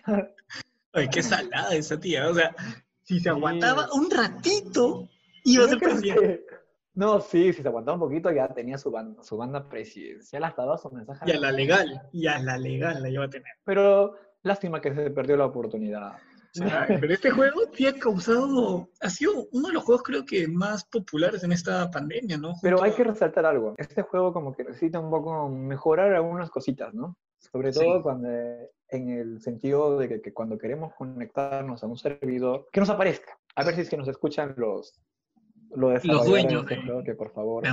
Ay, 0.94 1.10
qué 1.10 1.22
salada 1.22 1.76
esa 1.76 2.00
tía. 2.00 2.30
O 2.30 2.34
sea, 2.34 2.56
si 3.04 3.20
se 3.20 3.30
aguantaba 3.30 3.90
un 3.94 4.10
ratito, 4.10 5.10
iba 5.44 5.66
a 5.66 5.68
ser 5.68 5.80
presidente. 5.80 6.46
No, 6.94 7.22
sí, 7.22 7.54
si 7.54 7.62
se 7.62 7.68
aguantaba 7.68 7.96
un 7.96 8.02
poquito 8.02 8.32
ya 8.32 8.48
tenía 8.50 8.78
su 8.78 8.92
banda, 8.92 9.24
su 9.24 9.38
banda 9.38 9.68
presidencial 9.70 10.44
hasta 10.44 10.64
dado 10.64 10.78
su 10.78 10.90
mensaje. 10.92 11.24
Y 11.26 11.32
a 11.32 11.40
la 11.40 11.52
legal, 11.52 12.02
y 12.12 12.28
a 12.28 12.40
la 12.40 12.58
legal 12.58 13.02
la 13.02 13.10
iba 13.10 13.26
a 13.26 13.30
tener. 13.30 13.54
Pero 13.64 14.16
lástima 14.44 14.82
que 14.82 14.94
se 14.94 15.10
perdió 15.12 15.38
la 15.38 15.46
oportunidad. 15.46 16.14
Pero 16.54 17.14
este 17.14 17.32
juego 17.32 17.62
sí 17.74 17.88
ha 17.88 17.94
causado, 17.98 18.90
ha 19.00 19.10
sido 19.10 19.48
uno 19.54 19.70
de 19.70 19.74
los 19.74 19.84
juegos 19.84 20.04
creo 20.04 20.26
que 20.26 20.50
más 20.50 20.84
populares 20.84 21.46
en 21.46 21.54
esta 21.54 21.90
pandemia, 21.90 22.38
¿no? 22.38 22.56
Pero 22.62 22.84
hay 22.84 22.92
que 22.92 23.06
resaltar 23.06 23.46
algo. 23.46 23.74
Este 23.78 24.02
juego 24.02 24.34
como 24.34 24.54
que 24.54 24.66
necesita 24.66 25.00
un 25.00 25.10
poco 25.10 25.48
mejorar 25.48 26.14
algunas 26.14 26.50
cositas, 26.50 26.94
¿no? 26.94 27.16
Sobre 27.40 27.72
Sí. 27.72 27.80
todo 27.80 28.04
cuando, 28.04 28.28
en 28.90 29.10
el 29.10 29.40
sentido 29.42 29.98
de 29.98 30.10
que, 30.10 30.22
que 30.22 30.34
cuando 30.34 30.58
queremos 30.58 30.94
conectarnos 30.94 31.84
a 31.84 31.88
un 31.88 31.98
servidor, 31.98 32.68
que 32.74 32.82
nos 32.82 32.90
aparezca. 32.90 33.38
A 33.56 33.64
ver 33.64 33.76
si 33.76 33.82
es 33.82 33.90
que 33.90 33.98
nos 33.98 34.10
escuchan 34.10 34.54
los, 34.58 34.94
los 35.76 35.94
desarrolladores 35.94 36.26
dueños 36.30 36.66
de 36.66 36.74
este 36.74 36.76
de- 36.76 36.82
juego, 36.88 37.04
que 37.04 37.16
por 37.16 37.32
favor, 37.32 37.64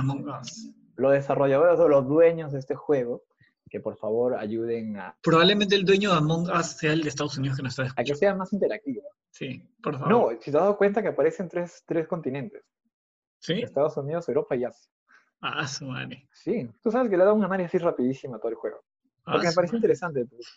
los 0.95 1.11
desarrolladores 1.13 1.79
o 1.79 1.87
los 1.87 2.07
dueños 2.07 2.51
de 2.51 2.59
este 2.59 2.75
juego, 2.75 3.23
que 3.69 3.79
por 3.79 3.95
favor 3.97 4.35
ayuden 4.35 4.97
a, 4.97 5.15
Probablemente 5.21 5.75
el 5.75 5.85
dueño 5.85 6.11
de 6.11 6.17
Among 6.17 6.49
Us 6.49 6.65
sea 6.67 6.91
el 6.93 7.03
de 7.03 7.09
Estados 7.09 7.37
Unidos 7.37 7.57
que 7.57 7.63
nos 7.63 7.73
está 7.73 7.83
a 7.83 7.85
que 7.85 7.89
escuchando. 8.11 8.15
sea 8.19 8.35
más 8.35 8.51
interactivo. 8.53 9.03
Sí, 9.29 9.61
por 9.83 9.93
favor. 9.99 10.09
No, 10.09 10.29
si 10.41 10.51
te 10.51 10.57
has 10.57 10.63
dado 10.63 10.77
cuenta 10.77 11.01
que 11.01 11.09
aparecen 11.09 11.47
tres, 11.47 11.83
tres 11.85 12.07
continentes, 12.07 12.63
¿Sí? 13.39 13.53
Estados 13.61 13.95
Unidos, 13.97 14.27
Europa 14.27 14.55
y 14.55 14.65
Asia. 14.65 14.91
Ah, 15.41 15.65
su 15.67 15.85
madre. 15.85 16.27
Sí, 16.33 16.67
tú 16.81 16.91
sabes 16.91 17.09
que 17.09 17.15
le 17.17 17.23
da 17.23 17.31
un 17.31 17.43
análisis 17.43 17.75
así 17.75 17.77
rapidísimo 17.77 18.35
a 18.35 18.39
todo 18.39 18.49
el 18.49 18.55
juego. 18.55 18.83
Ah, 19.25 19.33
Porque 19.33 19.47
me 19.47 19.51
su 19.51 19.55
pareció 19.55 19.77
interesante. 19.77 20.25
pues. 20.25 20.47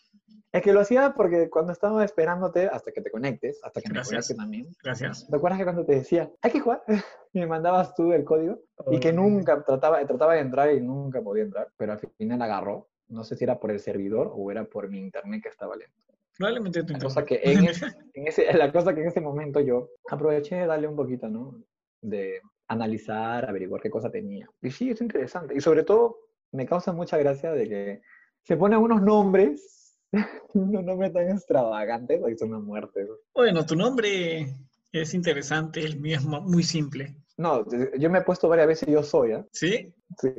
Es 0.51 0.61
que 0.61 0.71
lo 0.73 0.81
hacía 0.81 1.13
porque 1.15 1.49
cuando 1.49 1.71
estaba 1.71 2.03
esperándote 2.05 2.67
hasta 2.67 2.91
que 2.91 3.01
te 3.01 3.09
conectes, 3.09 3.59
hasta 3.63 3.81
que 3.81 3.89
Gracias. 3.89 4.11
me 4.11 4.15
conecte 4.17 4.35
también, 4.35 4.67
Gracias. 4.83 5.27
¿te 5.27 5.35
acuerdas 5.35 5.57
que 5.59 5.63
cuando 5.65 5.85
te 5.85 5.95
decía, 5.95 6.31
hay 6.41 6.51
que 6.51 6.59
jugar? 6.59 6.83
me 7.33 7.47
mandabas 7.47 7.95
tú 7.95 8.13
el 8.13 8.23
código 8.23 8.59
y 8.91 8.99
que 8.99 9.09
Oh. 9.09 9.13
nunca 9.13 9.63
trataba, 9.63 10.05
trataba 10.05 10.35
de 10.35 10.41
entrar 10.41 10.71
y 10.73 10.79
nunca 10.81 11.21
podía 11.21 11.43
entrar, 11.43 11.69
pero 11.77 11.93
al 11.93 11.99
final 11.99 12.41
agarró. 12.41 12.87
No 13.07 13.23
sé 13.23 13.35
si 13.35 13.43
era 13.43 13.59
por 13.59 13.71
el 13.71 13.79
servidor 13.79 14.31
o 14.33 14.49
era 14.51 14.63
por 14.65 14.89
mi 14.89 14.99
internet 14.99 15.41
que 15.43 15.49
estaba 15.49 15.75
lento. 15.75 15.93
Probablemente 16.37 16.83
tu 16.83 16.93
La 16.93 16.99
cosa 16.99 17.25
que 17.25 17.39
en 17.43 17.65
ese, 17.65 17.85
en 18.13 18.27
ese- 18.27 18.53
la 18.53 18.71
cosa 18.71 18.93
que 18.93 19.01
en 19.01 19.07
ese 19.07 19.21
momento 19.21 19.59
yo 19.59 19.89
aproveché 20.09 20.55
de 20.55 20.65
darle 20.67 20.87
un 20.87 20.95
poquito, 20.95 21.27
¿no? 21.29 21.63
De 22.01 22.41
analizar, 22.67 23.47
averiguar 23.49 23.81
qué 23.81 23.89
cosa 23.89 24.09
tenía. 24.09 24.47
Y 24.61 24.71
sí, 24.71 24.89
es 24.91 25.01
interesante. 25.01 25.53
Y 25.55 25.61
sobre 25.61 25.83
todo, 25.83 26.17
me 26.51 26.65
causa 26.65 26.91
mucha 26.91 27.17
gracia 27.17 27.51
de 27.51 27.67
que 27.69 28.01
se 28.43 28.57
ponen 28.57 28.79
unos 28.79 29.01
nombres, 29.01 29.97
unos 30.53 30.83
nombres 30.83 31.13
tan 31.13 31.29
extravagantes, 31.29 32.21
hoy 32.21 32.37
son 32.37 32.49
una 32.49 32.59
muerte. 32.59 33.07
Bueno, 33.33 33.65
tu 33.65 33.75
nombre 33.75 34.47
es 34.91 35.13
interesante, 35.13 35.83
el 35.83 35.99
mío 35.99 36.17
es 36.17 36.25
muy 36.25 36.63
simple. 36.63 37.15
No, 37.37 37.65
yo 37.97 38.09
me 38.09 38.19
he 38.19 38.23
puesto 38.23 38.47
varias 38.47 38.67
veces 38.67 38.89
yo 38.89 39.01
soy, 39.01 39.31
¿ah? 39.31 39.45
¿Sí? 39.51 39.91
Sí. 40.19 40.29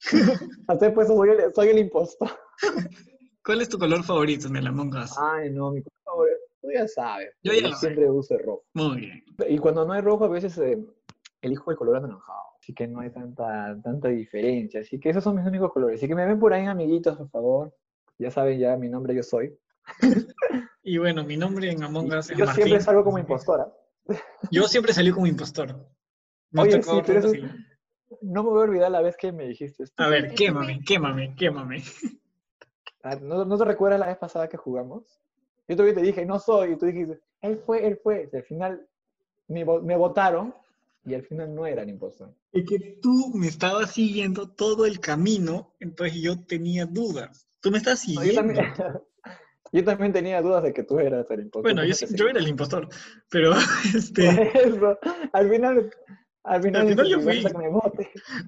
Hasta 0.68 0.86
he 0.86 0.90
puesto 0.92 1.14
soy 1.14 1.30
el, 1.30 1.54
soy 1.54 1.68
el 1.68 1.78
impostor. 1.78 2.30
¿Cuál 3.44 3.60
es 3.60 3.68
tu 3.68 3.78
color 3.78 4.02
favorito 4.04 4.48
en 4.48 4.56
el 4.56 4.66
Among 4.66 4.94
Us? 4.94 5.16
Ay, 5.18 5.50
no, 5.50 5.70
mi 5.70 5.82
color, 5.82 6.28
tú 6.60 6.68
ya 6.72 6.86
sabes. 6.86 7.30
Yo 7.42 7.52
ya 7.52 7.68
lo 7.68 7.74
sé. 7.74 7.86
siempre 7.86 8.10
uso 8.10 8.34
el 8.34 8.44
rojo. 8.44 8.64
Muy 8.74 9.00
bien. 9.00 9.24
Y 9.48 9.58
cuando 9.58 9.84
no 9.84 9.92
hay 9.92 10.00
rojo, 10.00 10.24
a 10.24 10.28
veces 10.28 10.56
eh, 10.58 10.78
elijo 11.42 11.70
el 11.70 11.76
color 11.76 11.96
anaranjado. 11.96 12.47
Así 12.68 12.74
que 12.74 12.86
no 12.86 13.00
hay 13.00 13.08
tanta, 13.08 13.80
tanta 13.82 14.08
diferencia. 14.08 14.80
Así 14.80 15.00
que 15.00 15.08
esos 15.08 15.24
son 15.24 15.36
mis 15.36 15.46
únicos 15.46 15.72
colores. 15.72 15.98
Así 15.98 16.06
que 16.06 16.14
me 16.14 16.26
ven 16.26 16.38
por 16.38 16.52
ahí, 16.52 16.66
amiguitos, 16.66 17.16
por 17.16 17.30
favor. 17.30 17.74
Ya 18.18 18.30
saben, 18.30 18.58
ya 18.58 18.76
mi 18.76 18.90
nombre 18.90 19.14
yo 19.14 19.22
soy. 19.22 19.58
Y 20.82 20.98
bueno, 20.98 21.24
mi 21.24 21.38
nombre 21.38 21.70
en 21.70 21.82
Among 21.82 22.12
Us 22.12 22.30
es 22.30 22.36
Yo 22.36 22.44
Martín. 22.44 22.64
siempre 22.64 22.84
salgo 22.84 23.04
como 23.04 23.18
impostora. 23.18 23.72
Yo 24.50 24.64
siempre 24.64 24.92
salí 24.92 25.10
como 25.12 25.26
impostor. 25.26 25.82
No 26.50 26.60
Oye, 26.60 26.72
te 26.72 26.82
sí, 26.82 27.02
pero 27.06 27.20
eso-. 27.20 27.32
No 28.20 28.42
me 28.42 28.50
voy 28.50 28.60
a 28.60 28.64
olvidar 28.64 28.90
la 28.90 29.00
vez 29.00 29.16
que 29.16 29.32
me 29.32 29.48
dijiste 29.48 29.84
esto. 29.84 30.02
A 30.02 30.10
ver, 30.10 30.34
quémame, 30.34 30.80
quémame, 30.86 31.34
quémame. 31.36 31.82
Ah, 33.02 33.16
¿No, 33.16 33.46
¿No 33.46 33.56
te 33.56 33.64
recuerdas 33.64 33.98
la 33.98 34.08
vez 34.08 34.18
pasada 34.18 34.46
que 34.46 34.58
jugamos? 34.58 35.22
Yo 35.68 35.74
todavía 35.76 35.94
te 35.94 36.02
dije, 36.02 36.26
no 36.26 36.38
soy, 36.38 36.72
y 36.72 36.76
tú 36.76 36.84
dijiste, 36.84 37.18
él 37.40 37.62
fue, 37.64 37.86
él 37.86 37.98
fue. 38.02 38.28
Y 38.30 38.36
al 38.36 38.42
final 38.42 38.86
me, 39.46 39.64
me 39.64 39.96
votaron 39.96 40.54
y 41.04 41.14
al 41.14 41.22
final 41.22 41.54
no 41.54 41.66
era 41.66 41.82
el 41.82 41.88
impostor. 41.90 42.34
Es 42.52 42.64
que 42.68 42.98
tú 43.00 43.32
me 43.34 43.46
estabas 43.48 43.92
siguiendo 43.92 44.50
todo 44.50 44.84
el 44.86 45.00
camino, 45.00 45.74
entonces 45.80 46.20
yo 46.20 46.44
tenía 46.44 46.86
dudas. 46.86 47.48
Tú 47.60 47.70
me 47.70 47.78
estás 47.78 48.06
No, 48.08 48.20
siguiendo. 48.22 48.52
yo, 48.52 48.56
también, 48.56 48.72
yo 49.72 49.84
también 49.84 50.12
tenía 50.12 50.42
dudas 50.42 50.62
de 50.62 50.72
que 50.72 50.82
tú 50.82 50.98
eras 50.98 51.26
el 51.30 51.40
impostor. 51.40 51.62
Bueno, 51.62 51.84
yo, 51.84 51.94
sí- 51.94 52.06
yo 52.14 52.28
era 52.28 52.40
el 52.40 52.48
impostor, 52.48 52.88
pero 53.30 53.52
este, 53.94 54.26
eso, 54.66 54.98
al 55.32 55.50
final, 55.50 55.90
al 56.44 56.62
final, 56.62 56.82
Al 56.82 56.88
final 56.88 57.08
yo 57.08 57.20
fui. 57.20 57.42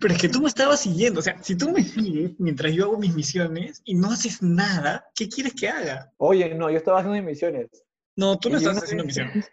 pero 0.00 0.14
es 0.14 0.20
que 0.20 0.28
tú 0.28 0.40
me 0.40 0.48
estabas 0.48 0.80
siguiendo. 0.80 1.20
O 1.20 1.22
sea, 1.22 1.42
si 1.42 1.56
tú 1.56 1.70
me 1.70 1.82
sigues 1.82 2.32
mientras 2.38 2.72
yo 2.72 2.84
hago 2.84 2.98
mis 2.98 3.14
misiones 3.14 3.82
y 3.84 3.94
no 3.94 4.10
haces 4.10 4.42
nada, 4.42 5.06
¿qué 5.14 5.28
quieres 5.28 5.54
que 5.54 5.68
haga? 5.68 6.12
Oye, 6.18 6.54
no, 6.54 6.70
yo 6.70 6.76
estaba 6.78 7.00
haciendo 7.00 7.22
misiones. 7.22 7.68
No, 8.16 8.38
tú 8.38 8.48
no 8.50 8.58
yo 8.58 8.72
no 8.72 8.78
haciendo 8.78 9.04
misiones. 9.04 9.50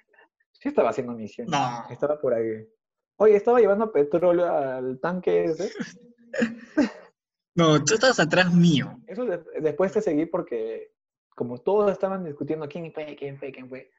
Sí 0.53 0.69
estaba 0.69 0.89
haciendo 0.89 1.13
misiones. 1.13 1.51
No. 1.51 1.85
Estaba 1.89 2.19
por 2.19 2.33
ahí. 2.33 2.67
Oye, 3.17 3.35
estaba 3.35 3.59
llevando 3.59 3.91
petróleo 3.91 4.45
al 4.51 4.99
tanque 4.99 5.45
ese. 5.45 5.71
No, 7.55 7.83
tú 7.83 7.95
estás 7.95 8.19
atrás 8.19 8.53
mío. 8.53 8.99
Eso 9.07 9.25
de- 9.25 9.43
después 9.61 9.91
te 9.91 10.01
seguí 10.01 10.25
porque 10.27 10.93
como 11.35 11.57
todos 11.59 11.91
estaban 11.91 12.23
discutiendo 12.23 12.67
quién 12.67 12.91
fue, 12.93 13.15
quién 13.15 13.37
fue, 13.37 13.51
quién 13.51 13.69
fue. 13.69 13.91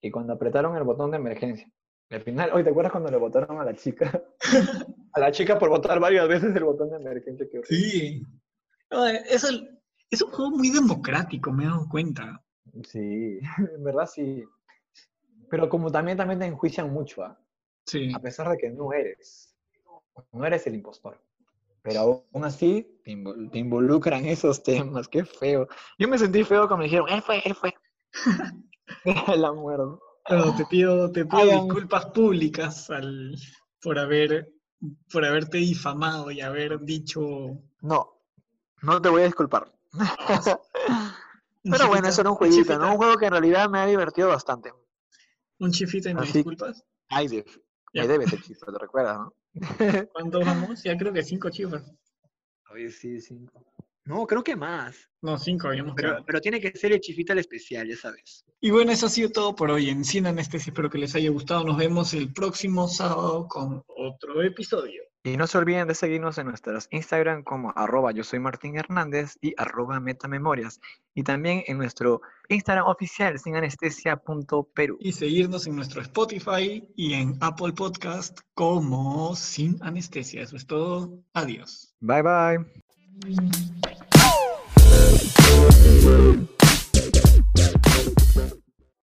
Y 0.00 0.10
cuando 0.10 0.32
apretaron 0.32 0.76
el 0.76 0.82
botón 0.84 1.10
de 1.10 1.18
emergencia. 1.18 1.70
Al 2.10 2.22
final, 2.22 2.50
oye, 2.52 2.64
¿te 2.64 2.70
acuerdas 2.70 2.92
cuando 2.92 3.10
le 3.10 3.16
votaron 3.16 3.58
a 3.60 3.64
la 3.64 3.74
chica? 3.74 4.22
a 5.12 5.20
la 5.20 5.30
chica 5.32 5.58
por 5.58 5.68
votar 5.70 6.00
varias 6.00 6.28
veces 6.28 6.54
el 6.54 6.64
botón 6.64 6.90
de 6.90 6.96
emergencia. 6.96 7.46
horrible. 7.46 7.66
Sí. 7.68 8.22
No, 8.90 9.06
es 9.06 10.22
un 10.22 10.30
juego 10.30 10.50
muy 10.50 10.70
democrático, 10.70 11.52
me 11.52 11.64
he 11.64 11.66
dado 11.66 11.88
cuenta. 11.88 12.42
Sí, 12.84 13.38
en 13.74 13.84
verdad 13.84 14.06
sí. 14.06 14.44
Pero 15.50 15.68
como 15.68 15.90
también, 15.90 16.16
también 16.16 16.40
te 16.40 16.46
enjuician 16.46 16.90
mucho, 16.92 17.22
¿ah? 17.24 17.38
Sí. 17.86 18.12
a 18.14 18.18
pesar 18.20 18.48
de 18.50 18.58
que 18.58 18.70
no 18.70 18.92
eres. 18.92 19.54
No 20.32 20.44
eres 20.46 20.66
el 20.66 20.74
impostor. 20.74 21.20
Pero 21.82 22.24
aún 22.32 22.44
así 22.44 23.00
te, 23.04 23.10
invo- 23.12 23.50
te 23.50 23.58
involucran 23.58 24.24
esos 24.26 24.62
temas. 24.62 25.08
Qué 25.08 25.24
feo. 25.24 25.66
Yo 25.98 26.06
me 26.08 26.16
sentí 26.18 26.44
feo 26.44 26.60
cuando 26.68 26.78
me 26.78 26.84
dijeron, 26.84 27.08
él 27.08 27.22
fue, 27.22 27.42
él 27.44 27.54
fue. 27.54 27.74
La 29.36 29.52
muerdo. 29.52 30.00
Pero 30.28 30.54
te 30.54 30.64
pido, 30.66 31.10
te 31.10 31.24
pido 31.24 31.44
disculpas 31.44 32.06
públicas 32.06 32.88
al, 32.90 33.34
por 33.80 33.98
haber 33.98 34.52
por 35.12 35.24
haberte 35.24 35.58
difamado 35.58 36.30
y 36.30 36.40
haber 36.40 36.80
dicho 36.80 37.20
un 37.20 37.70
No, 37.80 38.20
no 38.82 39.00
te 39.02 39.08
voy 39.08 39.22
a 39.22 39.26
disculpar. 39.26 39.72
Pero 41.64 41.88
bueno, 41.88 42.08
eso 42.08 42.20
era 42.20 42.30
un 42.30 42.34
un 42.34 42.38
jueguito, 42.38 42.62
chifita- 42.62 42.78
¿no? 42.78 42.92
Un 42.92 42.96
juego 42.96 43.16
que 43.16 43.26
en 43.26 43.32
realidad 43.32 43.68
me 43.70 43.78
ha 43.78 43.86
divertido 43.86 44.28
bastante. 44.28 44.72
Un 45.58 45.70
chifita 45.70 46.10
y 46.10 46.14
me 46.14 46.22
Así- 46.22 46.32
disculpas. 46.34 46.84
Ay, 47.08 47.42
Ya. 47.92 48.02
me 48.02 48.08
debes 48.08 48.32
el 48.32 48.42
chifre, 48.42 48.72
¿te 48.72 48.78
recuerdas, 48.78 49.18
no? 49.18 49.34
¿Cuántos 50.12 50.44
vamos? 50.44 50.82
Ya 50.82 50.96
creo 50.96 51.12
que 51.12 51.22
cinco 51.22 51.50
chifras. 51.50 51.92
Oye, 52.72 52.90
sí, 52.90 53.20
cinco. 53.20 53.66
No, 54.04 54.26
creo 54.26 54.42
que 54.42 54.56
más. 54.56 55.08
No, 55.20 55.38
cinco 55.38 55.68
habíamos 55.68 55.94
Pero, 55.94 56.24
pero 56.26 56.40
tiene 56.40 56.60
que 56.60 56.76
ser 56.76 56.92
el 56.92 57.00
chifita 57.00 57.34
el 57.34 57.38
especial, 57.38 57.86
ya 57.86 57.96
sabes. 57.96 58.44
Y 58.60 58.70
bueno, 58.70 58.90
eso 58.90 59.06
ha 59.06 59.10
sido 59.10 59.30
todo 59.30 59.54
por 59.54 59.70
hoy 59.70 59.90
en 59.90 60.04
Cine 60.04 60.30
Anestesia. 60.30 60.70
Espero 60.70 60.90
que 60.90 60.98
les 60.98 61.14
haya 61.14 61.30
gustado. 61.30 61.64
Nos 61.64 61.76
vemos 61.76 62.12
el 62.14 62.32
próximo 62.32 62.88
sábado 62.88 63.46
con 63.46 63.82
otro 63.86 64.42
episodio. 64.42 65.02
Y 65.24 65.36
no 65.36 65.46
se 65.46 65.56
olviden 65.56 65.86
de 65.86 65.94
seguirnos 65.94 66.36
en 66.38 66.46
nuestros 66.48 66.88
Instagram 66.90 67.44
como 67.44 67.72
arroba 67.76 68.10
yo 68.10 68.24
soy 68.24 68.40
Martín 68.40 68.76
Hernández 68.76 69.38
y 69.40 69.54
arroba 69.56 70.00
metamemorias. 70.00 70.80
Y 71.14 71.22
también 71.22 71.62
en 71.68 71.78
nuestro 71.78 72.22
Instagram 72.48 72.86
oficial 72.88 73.38
sinanestesia.peru. 73.38 74.96
Y 74.98 75.12
seguirnos 75.12 75.68
en 75.68 75.76
nuestro 75.76 76.02
Spotify 76.02 76.84
y 76.96 77.12
en 77.12 77.36
Apple 77.40 77.72
Podcast 77.72 78.40
como 78.54 79.36
Sin 79.36 79.78
Anestesia. 79.80 80.42
Eso 80.42 80.56
es 80.56 80.66
todo. 80.66 81.20
Adiós. 81.34 81.94
Bye 82.00 82.22
bye. 82.22 82.66